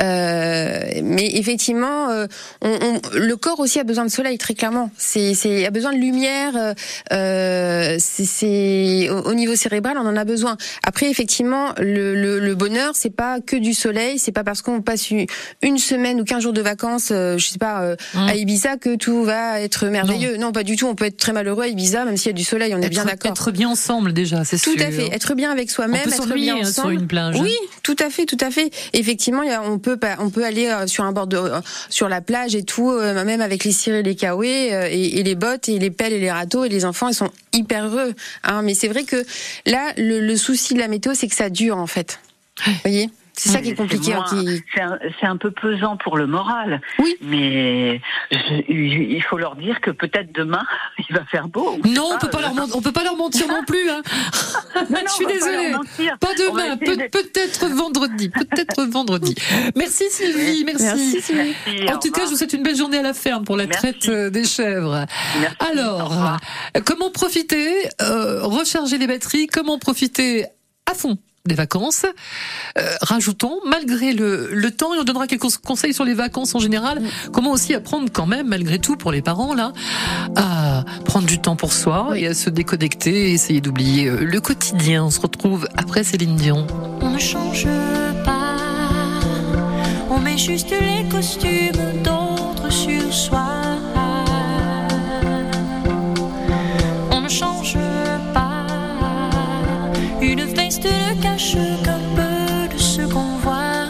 Euh, 0.00 0.80
mais 1.02 1.26
effectivement, 1.36 2.10
euh, 2.10 2.26
on, 2.62 2.70
on- 2.70 3.00
le 3.18 3.36
corps 3.36 3.60
aussi 3.60 3.78
a 3.78 3.84
besoin 3.84 4.04
de 4.04 4.10
soleil, 4.10 4.38
très 4.38 4.54
clairement. 4.54 4.90
C'est, 4.96 5.34
c'est, 5.34 5.66
a 5.66 5.70
besoin 5.70 5.92
de 5.92 5.98
lumière. 5.98 6.54
euh, 7.12 7.96
c'est, 7.98 8.24
c'est 8.24 9.08
au, 9.10 9.22
au 9.30 9.34
niveau 9.34 9.54
cérébral, 9.56 9.96
on 9.98 10.06
en 10.06 10.16
a 10.16 10.24
besoin. 10.24 10.56
Après, 10.86 11.10
effectivement, 11.10 11.70
le, 11.78 12.14
le, 12.14 12.38
le 12.40 12.54
bonheur, 12.54 12.92
c'est 12.94 13.10
pas 13.14 13.40
que 13.40 13.56
du 13.56 13.74
soleil. 13.74 14.18
C'est 14.18 14.32
pas 14.32 14.44
parce 14.44 14.62
qu'on 14.62 14.80
passe 14.82 15.10
une, 15.10 15.26
une 15.62 15.78
semaine 15.78 16.20
ou 16.20 16.24
15 16.24 16.42
jours 16.42 16.52
de 16.52 16.62
vacances, 16.62 17.08
euh, 17.12 17.38
je 17.38 17.48
sais 17.48 17.58
pas, 17.58 17.82
euh, 17.82 17.96
à 18.14 18.34
Ibiza 18.36 18.76
que 18.76 18.96
tout 18.96 19.24
va 19.24 19.60
être 19.60 19.86
merveilleux. 19.86 20.36
Non. 20.36 20.52
pas 20.52 20.62
du 20.62 20.76
tout. 20.76 20.86
On 20.86 20.94
peut 20.94 21.06
être 21.06 21.16
très 21.16 21.32
malheureux 21.32 21.64
à 21.64 21.68
Ibiza, 21.68 22.04
même 22.04 22.16
s'il 22.16 22.26
y 22.28 22.30
a 22.30 22.36
du 22.36 22.44
soleil. 22.44 22.74
On 22.74 22.78
est 22.80 22.86
être, 22.86 22.90
bien 22.90 23.04
d'accord. 23.04 23.30
Être 23.30 23.50
bien 23.50 23.68
ensemble 23.68 24.12
déjà, 24.12 24.44
c'est 24.44 24.58
sûr. 24.58 24.72
Tout 24.74 24.82
à 24.82 24.90
fait. 24.90 25.01
Être 25.10 25.34
bien 25.34 25.50
avec 25.50 25.70
soi-même, 25.70 26.00
être 26.08 26.34
bien 26.34 26.56
hein, 26.56 26.60
ensemble. 26.60 26.72
sur 26.94 27.00
une 27.00 27.06
plage. 27.06 27.40
Oui, 27.40 27.54
tout 27.82 27.96
à 27.98 28.10
fait, 28.10 28.26
tout 28.26 28.36
à 28.40 28.50
fait. 28.50 28.70
Effectivement, 28.92 29.42
on 29.64 29.78
peut 29.78 29.96
pas- 29.96 30.16
on 30.18 30.30
peut 30.30 30.44
aller 30.44 30.66
euh, 30.68 30.86
sur 30.86 31.04
un 31.04 31.12
bord 31.12 31.26
de 31.26 31.36
euh, 31.36 31.60
sur 31.88 32.08
la 32.08 32.20
plage 32.20 32.54
et 32.54 32.62
tout, 32.62 32.90
euh, 32.90 33.24
même 33.24 33.40
avec 33.40 33.64
les 33.64 33.72
cirés, 33.72 34.02
les 34.02 34.14
kawaii 34.14 34.68
et, 34.90 35.18
et 35.18 35.22
les 35.22 35.34
bottes 35.34 35.68
et 35.68 35.78
les 35.78 35.90
pelles 35.90 36.12
et 36.12 36.20
les 36.20 36.30
râteaux 36.30 36.64
et 36.64 36.68
les 36.68 36.84
enfants, 36.84 37.08
ils 37.08 37.14
sont 37.14 37.30
hyper 37.52 37.86
heureux. 37.86 38.14
Hein. 38.44 38.62
Mais 38.62 38.74
c'est 38.74 38.88
vrai 38.88 39.04
que 39.04 39.24
là, 39.66 39.92
le, 39.96 40.20
le 40.20 40.36
souci 40.36 40.74
de 40.74 40.78
la 40.78 40.88
météo, 40.88 41.12
c'est 41.14 41.28
que 41.28 41.34
ça 41.34 41.50
dure 41.50 41.78
en 41.78 41.86
fait. 41.86 42.20
Vous 42.66 42.72
voyez, 42.84 43.08
c'est 43.34 43.48
ça 43.50 43.60
qui 43.60 43.70
est 43.70 43.74
compliqué. 43.74 44.12
hein, 44.12 44.24
moins- 44.30 44.44
qui- 44.44 44.62
C'est 44.74 44.80
un, 44.82 44.98
c'est 45.20 45.26
un 45.26 45.36
peu 45.36 45.50
pesant 45.50 45.96
pour 45.96 46.16
le 46.16 46.26
moral. 46.26 46.80
Oui. 46.98 47.16
Mais 47.22 48.00
je- 48.30 48.62
il 48.68 49.22
faut 49.22 49.38
leur 49.38 49.56
dire 49.56 49.80
que 49.80 49.90
peut-être 49.90 50.32
demain 50.34 50.62
il 51.08 51.14
va 51.16 51.24
faire 51.26 51.48
beau. 51.48 51.78
Non, 51.84 52.10
on 52.14 52.18
peut 52.18 52.28
pas 52.30 52.40
leur 52.40 52.54
mentir, 52.54 52.76
on 52.76 52.82
peut 52.82 52.92
pas 52.92 53.04
leur 53.04 53.16
mentir 53.16 53.48
non 53.48 53.64
plus. 53.66 53.88
Hein. 53.90 54.02
non, 54.90 54.98
Je 55.06 55.12
suis 55.12 55.24
pas 55.24 55.32
désolée. 55.32 55.72
Pas 56.20 56.34
demain, 56.38 56.76
de- 56.76 57.08
peut-être 57.08 57.66
vendredi, 57.68 58.28
peut-être 58.28 58.84
vendredi. 58.84 59.34
Merci 59.76 60.04
Sylvie, 60.10 60.64
merci. 60.64 60.84
Merci, 60.84 61.20
Sylvie. 61.22 61.54
Merci, 61.66 61.88
En 61.94 61.98
tout 61.98 62.10
cas, 62.10 62.24
je 62.24 62.30
vous 62.30 62.36
souhaite 62.36 62.52
une 62.52 62.62
belle 62.62 62.76
journée 62.76 62.98
à 62.98 63.02
la 63.02 63.14
ferme 63.14 63.44
pour 63.44 63.56
la 63.56 63.66
Merci. 63.66 63.80
traite 63.80 64.08
euh, 64.08 64.30
des 64.30 64.44
chèvres. 64.44 65.06
Merci, 65.40 65.56
Alors, 65.72 66.38
euh, 66.76 66.80
comment 66.84 67.10
profiter, 67.10 67.68
euh, 68.02 68.42
recharger 68.42 68.98
les 68.98 69.06
batteries, 69.06 69.46
comment 69.46 69.78
profiter 69.78 70.46
à 70.90 70.94
fond? 70.94 71.18
Des 71.46 71.54
vacances. 71.56 72.06
Euh, 72.78 72.88
rajoutons, 73.02 73.58
malgré 73.66 74.12
le, 74.12 74.50
le 74.52 74.70
temps, 74.70 74.94
et 74.94 74.98
on 74.98 75.04
donnera 75.04 75.26
quelques 75.26 75.56
conseils 75.56 75.92
sur 75.92 76.04
les 76.04 76.14
vacances 76.14 76.54
en 76.54 76.60
général, 76.60 77.02
comment 77.32 77.50
aussi 77.50 77.74
apprendre 77.74 78.08
quand 78.12 78.26
même, 78.26 78.48
malgré 78.48 78.78
tout, 78.78 78.96
pour 78.96 79.10
les 79.10 79.22
parents, 79.22 79.54
là, 79.54 79.72
à 80.36 80.84
prendre 81.04 81.26
du 81.26 81.40
temps 81.40 81.56
pour 81.56 81.72
soi 81.72 82.10
et 82.14 82.28
à 82.28 82.34
se 82.34 82.48
déconnecter 82.48 83.30
et 83.30 83.32
essayer 83.32 83.60
d'oublier 83.60 84.06
euh, 84.06 84.24
le 84.24 84.40
quotidien. 84.40 85.04
On 85.04 85.10
se 85.10 85.20
retrouve 85.20 85.66
après 85.76 86.04
Céline 86.04 86.36
Dion. 86.36 86.66
On 87.00 87.10
ne 87.10 87.18
change 87.18 87.66
pas, 88.24 88.56
on 90.10 90.18
met 90.20 90.38
juste 90.38 90.70
les 90.70 91.08
costumes 91.08 92.02
d'autres 92.04 92.70
sur 92.70 93.12
soi. 93.12 93.61
Ne 100.80 101.20
cache 101.20 101.56
qu'un 101.84 102.00
peu 102.16 102.74
de 102.74 102.78
ce 102.78 103.02
qu'on 103.02 103.36
voit. 103.44 103.88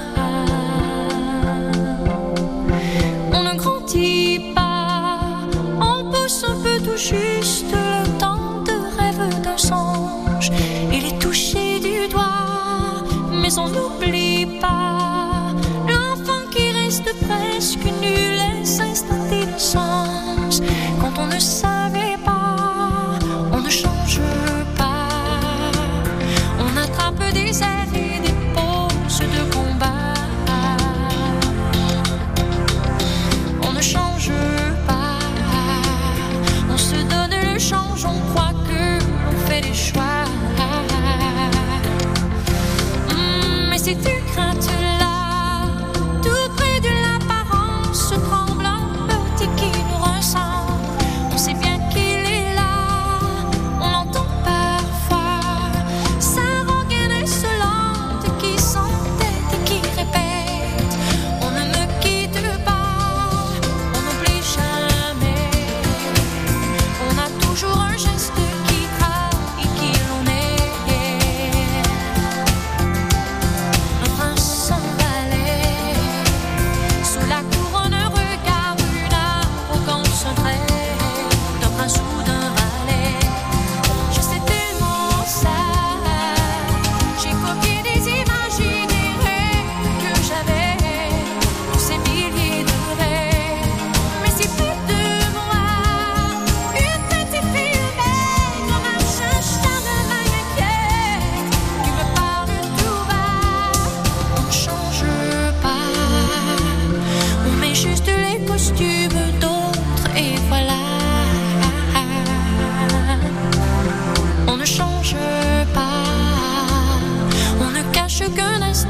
On 3.32 3.42
ne 3.42 3.54
grandit 3.56 4.52
pas, 4.54 5.20
on 5.80 6.10
pousse 6.10 6.44
un 6.44 6.56
peu 6.62 6.80
tout 6.84 6.96
juste 6.96 7.66
le 7.72 8.18
temps 8.18 8.62
de 8.66 8.74
rêve 8.98 9.42
d'un 9.42 9.56
songe. 9.56 10.50
Il 10.92 11.06
est 11.06 11.18
touché 11.20 11.78
du 11.78 12.08
doigt, 12.08 13.04
mais 13.30 13.56
on 13.58 13.68
n'oublie 13.68 14.46
pas 14.60 15.52
l'enfant 15.88 16.42
qui 16.50 16.70
reste 16.72 17.10
presque 17.26 17.84
nul 18.02 18.38
et 18.60 18.64
s'installe 18.64 19.56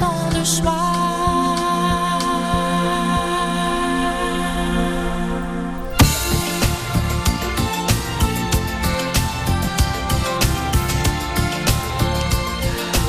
tant 0.03 0.29
de 0.31 0.45
choix. 0.45 0.73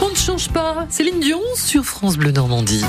On 0.02 0.10
ne 0.10 0.16
change 0.16 0.50
pas, 0.50 0.86
Céline 0.90 1.20
Dion 1.20 1.42
sur 1.56 1.84
France 1.84 2.18
Bleu 2.18 2.32
Normandie. 2.32 2.86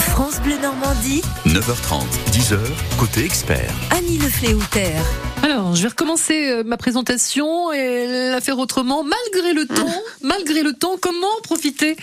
France 0.00 0.40
Bleu 0.40 0.56
Normandie. 0.62 1.22
9h30, 1.46 2.04
10h, 2.32 2.58
côté 2.98 3.24
expert. 3.24 3.72
Annie 3.90 4.18
Le 4.18 5.27
alors, 5.42 5.74
je 5.76 5.82
vais 5.82 5.88
recommencer 5.88 6.48
euh, 6.50 6.62
ma 6.64 6.76
présentation 6.76 7.72
et 7.72 8.30
la 8.30 8.40
faire 8.40 8.58
autrement, 8.58 9.04
malgré 9.04 9.52
le 9.52 9.66
temps. 9.66 10.02
malgré 10.22 10.62
le 10.62 10.72
temps, 10.72 10.96
comment 11.00 11.26
profiter 11.44 11.96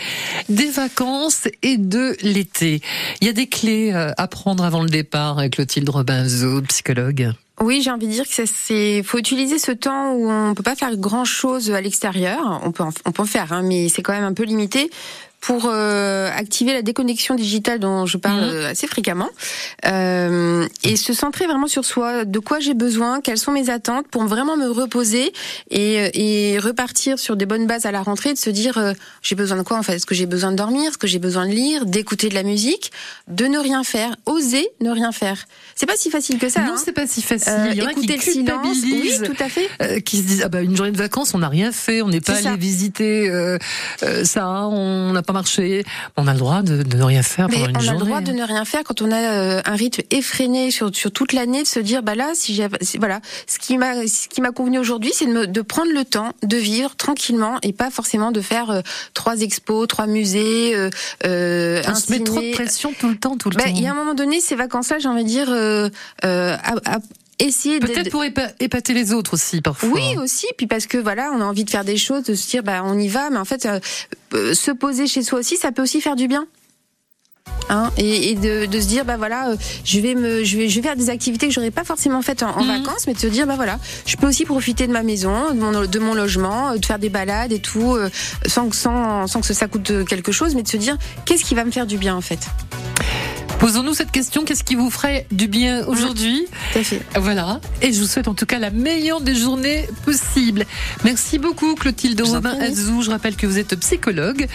des 0.50 0.68
vacances 0.70 1.48
et 1.62 1.78
de 1.78 2.16
l'été? 2.22 2.82
Il 3.22 3.28
y 3.28 3.30
a 3.30 3.34
des 3.34 3.48
clés 3.48 3.92
euh, 3.94 4.12
à 4.18 4.28
prendre 4.28 4.64
avant 4.64 4.82
le 4.82 4.90
départ 4.90 5.38
avec 5.40 5.54
Clotilde 5.54 5.90
Robinzo, 5.90 6.62
psychologue. 6.64 7.32
Oui, 7.62 7.82
j'ai 7.82 7.92
envie 7.92 8.08
de 8.08 8.12
dire 8.12 8.26
que 8.28 8.44
c'est 8.46 9.02
faut 9.04 9.18
utiliser 9.18 9.60
ce 9.60 9.72
temps 9.72 10.12
où 10.14 10.30
on 10.30 10.54
peut 10.54 10.64
pas 10.64 10.76
faire 10.76 10.96
grand 10.98 11.24
chose 11.26 11.72
à 11.72 11.80
l'extérieur. 11.82 12.62
On 12.66 12.72
peut 12.72 12.84
en- 12.84 12.92
on 13.06 13.12
peut 13.12 13.22
en 13.22 13.26
faire, 13.26 13.54
hein, 13.54 13.62
mais 13.64 13.88
c'est 13.90 14.02
quand 14.02 14.12
même 14.14 14.26
un 14.26 14.34
peu 14.34 14.44
limité 14.44 14.90
pour 15.42 15.66
euh, 15.68 16.30
activer 16.36 16.74
la 16.74 16.82
déconnexion 16.82 17.36
digitale 17.36 17.80
dont 17.80 18.06
je 18.08 18.18
parle 18.18 18.42
Mhm. 18.42 18.50
euh, 18.50 18.70
assez 18.72 18.88
fréquemment 18.88 19.30
euh, 19.86 20.68
et 20.84 20.96
se 20.96 21.14
centrer 21.14 21.46
vraiment 21.46 21.68
sur 21.68 21.86
soi. 21.86 22.26
De 22.26 22.40
quoi 22.40 22.60
j'ai 22.60 22.74
besoin 22.74 23.22
Quelles 23.22 23.38
sont 23.38 23.52
mes 23.52 23.70
attentes 23.70 24.08
pour 24.08 24.24
vraiment 24.26 24.58
me 24.58 24.70
reposer 24.70 25.34
et, 25.70 26.00
euh, 26.00 26.10
et 26.14 26.58
repartir 26.60 27.20
sur 27.20 27.36
des 27.36 27.46
bonnes 27.46 27.68
bases 27.68 27.86
à 27.86 27.92
la 27.92 28.02
rentrée, 28.02 28.34
de 28.34 28.38
se 28.40 28.50
dire 28.50 28.78
euh, 28.78 28.94
j'ai 29.22 29.36
besoin 29.36 29.58
de 29.58 29.62
quoi 29.64 29.78
en 29.78 29.84
fait? 29.84 29.96
Est-ce 29.96 30.06
que 30.06 30.16
j'ai 30.16 30.26
besoin 30.26 30.52
de 30.52 30.58
dormir? 30.58 30.90
Est-ce 30.90 30.98
que 30.98 31.08
j'ai 31.08 31.20
besoin 31.20 31.46
de 31.48 31.52
lire? 31.54 31.86
D'écouter 31.86 32.30
de 32.30 32.34
la 32.36 32.44
musique? 32.44 32.92
De 33.28 33.46
ne 33.46 33.60
rien 33.60 33.84
faire? 33.84 34.16
Oser 34.26 34.68
ne 34.82 34.90
rien 34.90 35.12
faire? 35.12 35.46
C'est 35.76 35.86
pas 35.86 35.98
si 35.98 36.10
facile 36.10 36.40
que 36.40 36.50
ça. 36.50 36.62
non, 36.62 36.74
hein. 36.74 36.82
c'est 36.84 36.92
pas 36.94 37.06
si 37.08 37.22
facile. 37.22 37.52
Euh, 37.54 37.68
Il 37.72 37.78
y 37.78 37.82
en 37.84 37.86
a 37.88 37.94
qui 37.94 38.00
écouter 38.00 38.16
le 38.16 38.22
silence, 38.22 38.78
oui, 38.84 39.14
tout 39.24 39.44
à 39.44 39.50
fait. 39.50 39.70
euh, 39.82 40.00
qui 40.00 40.18
se 40.18 40.24
disent 40.24 40.42
ah 40.44 40.50
bah 40.50 40.62
une 40.62 40.76
journée 40.76 40.92
de 40.92 40.98
vacances 40.98 41.34
on 41.34 41.40
n'a 41.40 41.50
rien 41.50 41.72
fait 41.72 42.02
on 42.02 42.08
n'est 42.10 42.22
pas 42.22 42.34
allé 42.48 42.58
visiter 42.58 43.30
ça 44.24 44.48
on 44.68 45.12
n'a 45.14 45.22
pas 45.22 45.34
marché 45.36 45.84
on 46.18 46.28
a 46.28 46.34
le 46.34 46.40
droit 46.40 46.62
de, 46.64 46.82
de 46.84 46.98
ne 46.98 47.04
rien 47.04 47.22
faire 47.24 47.48
Mais 47.50 47.58
pendant 47.58 47.70
une 47.70 47.76
on 47.76 47.80
a 47.80 47.84
journée 47.84 48.00
le 48.00 48.06
droit 48.06 48.22
de 48.22 48.32
ne 48.32 48.44
rien 48.44 48.66
faire 48.66 48.84
quand 48.84 49.02
on 49.02 49.12
a 49.12 49.18
euh, 49.20 49.62
un 49.66 49.76
rythme 49.76 50.02
effréné 50.12 50.72
sur, 50.72 50.96
sur 50.96 51.12
toute 51.12 51.32
l'année, 51.34 51.62
de 51.64 51.68
se 51.68 51.80
dire 51.80 52.02
bah 52.02 52.16
là, 52.16 52.32
si 52.34 52.56
j'ai 52.56 52.68
voilà, 52.98 53.20
ce 53.48 53.60
qui 53.60 53.78
m'a 53.78 54.08
ce 54.08 54.28
qui 54.28 54.42
m'a 54.42 54.52
convenu 54.52 54.80
aujourd'hui, 54.80 55.12
c'est 55.14 55.28
de, 55.28 55.34
me- 55.34 55.48
de 55.48 55.62
prendre 55.62 55.92
le 55.92 56.04
temps 56.06 56.32
de 56.44 56.58
vivre 56.58 56.96
tranquillement 56.96 57.58
et 57.62 57.74
pas 57.74 57.92
forcément 57.92 58.32
de 58.32 58.42
faire 58.42 58.70
euh, 58.72 58.82
trois 59.14 59.42
expos, 59.42 59.88
trois 59.88 60.08
musées. 60.08 60.74
Euh, 60.76 60.90
euh, 61.26 61.82
on 61.86 61.92
un 61.92 61.96
se 61.96 62.12
met 62.12 62.20
trop 62.24 62.40
de 62.42 62.54
pression 62.54 62.92
tout 63.00 63.10
le 63.10 63.18
temps 63.18 63.38
tout 63.38 63.50
le 63.50 63.58
Bah, 63.58 63.64
temps. 63.66 63.70
Il 63.76 63.82
y 63.82 63.88
a 63.88 63.92
un 63.92 63.96
moment 63.96 64.14
donné, 64.16 64.40
ces 64.42 64.56
vacances-là, 64.56 64.98
j'ai 65.00 65.08
envie 65.10 65.24
de 65.24 65.30
dire, 65.30 65.50
à- 66.24 66.96
à 66.96 66.98
essayer 67.40 67.80
peut-être 67.80 68.06
de- 68.06 68.10
pour 68.10 68.24
épa- 68.24 68.54
épater 68.60 68.94
les 68.94 69.14
autres 69.14 69.34
aussi 69.34 69.62
parfois 69.62 69.90
oui 69.90 70.18
aussi, 70.18 70.48
puis 70.58 70.68
parce 70.68 70.86
que 70.88 70.98
voilà, 70.98 71.32
on 71.34 71.42
a 71.42 71.46
envie 71.46 71.64
de 71.66 71.70
faire 71.70 71.84
des 71.86 71.98
choses, 71.98 72.24
de 72.24 72.36
se 72.36 72.50
dire 72.50 72.64
bah 72.64 72.82
on 72.84 72.98
y 72.98 73.08
va, 73.08 73.30
mais 73.30 73.38
en 73.38 73.46
fait 73.46 73.66
euh, 73.66 73.80
euh, 74.34 74.54
se 74.54 74.72
poser 74.72 75.08
chez 75.08 75.22
soi 75.24 75.40
aussi, 75.40 75.58
ça 75.58 75.72
peut 75.72 75.82
aussi 75.82 76.02
faire 76.02 76.16
du 76.16 76.28
bien. 76.28 76.48
Hein, 77.70 77.90
et, 77.98 78.30
et 78.32 78.36
de, 78.36 78.68
de 78.68 78.80
se 78.80 78.86
dire 78.88 79.06
bah 79.06 79.18
voilà 79.18 79.50
euh, 79.50 79.56
je 79.84 80.00
vais 80.00 80.14
me 80.14 80.44
je 80.44 80.56
vais 80.58 80.70
je 80.70 80.76
vais 80.76 80.82
faire 80.88 80.96
des 80.96 81.10
activités 81.10 81.48
que 81.48 81.54
j'aurais 81.54 81.72
pas 81.72 81.84
forcément 81.84 82.22
faites 82.22 82.44
en, 82.44 82.52
en 82.58 82.64
Mhm. 82.64 82.68
vacances 82.84 83.08
mais 83.08 83.14
de 83.16 83.20
se 83.20 83.26
dire 83.28 83.48
bah 83.48 83.56
voilà 83.56 83.80
je 84.06 84.16
peux 84.18 84.28
aussi 84.28 84.46
profiter 84.46 84.86
de 84.86 84.92
ma 84.92 85.02
maison 85.02 85.52
de 85.52 85.60
mon, 85.60 85.86
de 85.86 86.00
mon 86.00 86.14
logement 86.14 86.76
de 86.76 86.86
faire 86.86 87.00
des 87.00 87.10
balades 87.10 87.52
et 87.52 87.60
tout 87.60 87.96
euh, 87.96 88.10
sans 88.46 88.70
que 88.70 88.76
sans 88.76 89.26
sans 89.26 89.42
que 89.42 89.52
ça 89.52 89.68
coûte 89.68 90.06
quelque 90.08 90.32
chose 90.32 90.54
mais 90.54 90.62
de 90.62 90.68
se 90.68 90.78
dire 90.78 90.96
qu'est-ce 91.26 91.44
qui 91.44 91.56
va 91.56 91.66
me 91.66 91.72
faire 91.72 91.88
du 91.88 91.98
bien 91.98 92.16
en 92.16 92.22
fait? 92.22 92.40
Posons-nous 93.66 93.96
cette 93.96 94.12
question 94.12 94.44
qu'est-ce 94.46 94.64
qui 94.64 94.76
vous 94.76 94.92
ferait 94.92 95.26
du 95.32 95.48
bien 95.48 95.84
aujourd'hui 95.88 96.46
Tout 96.74 96.78
à 96.80 96.84
fait. 96.84 97.02
voilà 97.20 97.60
et 97.82 97.92
je 97.92 98.00
vous 98.00 98.06
souhaite 98.06 98.28
en 98.28 98.36
tout 98.36 98.46
cas 98.46 98.60
la 98.60 98.70
meilleure 98.70 99.22
des 99.22 99.34
journées 99.34 99.88
possibles 100.06 100.66
merci 101.04 101.40
beaucoup 101.40 101.74
Clotilde 101.74 102.22
Robin. 102.22 102.56
Azou 102.62 103.02
je 103.02 103.10
rappelle 103.10 103.36
que 103.36 103.48
vous 103.48 103.58
êtes 103.58 103.76
psychologue 103.80 104.46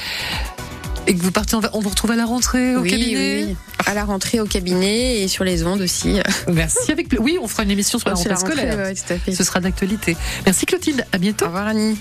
et 1.09 1.15
que 1.17 1.21
vous 1.23 1.33
partez 1.33 1.57
va- 1.59 1.71
on 1.73 1.81
vous 1.81 1.89
retrouve 1.89 2.13
à 2.13 2.17
la 2.17 2.25
rentrée 2.25 2.77
au 2.77 2.83
oui, 2.83 2.91
cabinet 2.93 3.45
oui, 3.49 3.57
à 3.85 3.95
la 3.95 4.05
rentrée 4.05 4.39
au 4.39 4.47
cabinet 4.47 5.23
et 5.23 5.27
sur 5.27 5.43
les 5.43 5.65
ondes 5.65 5.81
aussi 5.81 6.21
Merci 6.47 6.93
avec 6.93 7.09
oui 7.19 7.37
on 7.43 7.49
fera 7.49 7.65
une 7.65 7.73
émission 7.73 7.99
sur 7.99 8.11
la 8.11 8.15
rentrée 8.15 8.37
scolaire 8.37 8.77
ouais, 8.77 8.95
tout 8.95 9.13
à 9.13 9.19
fait. 9.19 9.33
Ce 9.35 9.43
sera 9.43 9.59
d'actualité. 9.59 10.17
Merci 10.47 10.67
Clotilde, 10.67 11.05
à 11.11 11.19
bientôt. 11.19 11.47
au 11.47 11.49
revoir 11.49 11.67
Annie 11.67 11.97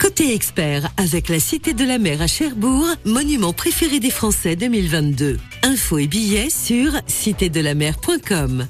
Côté 0.00 0.34
expert, 0.34 0.90
avec 0.96 1.28
la 1.28 1.40
Cité 1.40 1.72
de 1.72 1.84
la 1.84 1.98
Mer 1.98 2.20
à 2.20 2.26
Cherbourg, 2.26 2.86
monument 3.04 3.52
préféré 3.52 3.98
des 3.98 4.10
Français 4.10 4.54
2022. 4.54 5.38
Infos 5.62 5.98
et 5.98 6.06
billets 6.06 6.50
sur 6.50 6.92
citédelamer.com. 7.06 8.66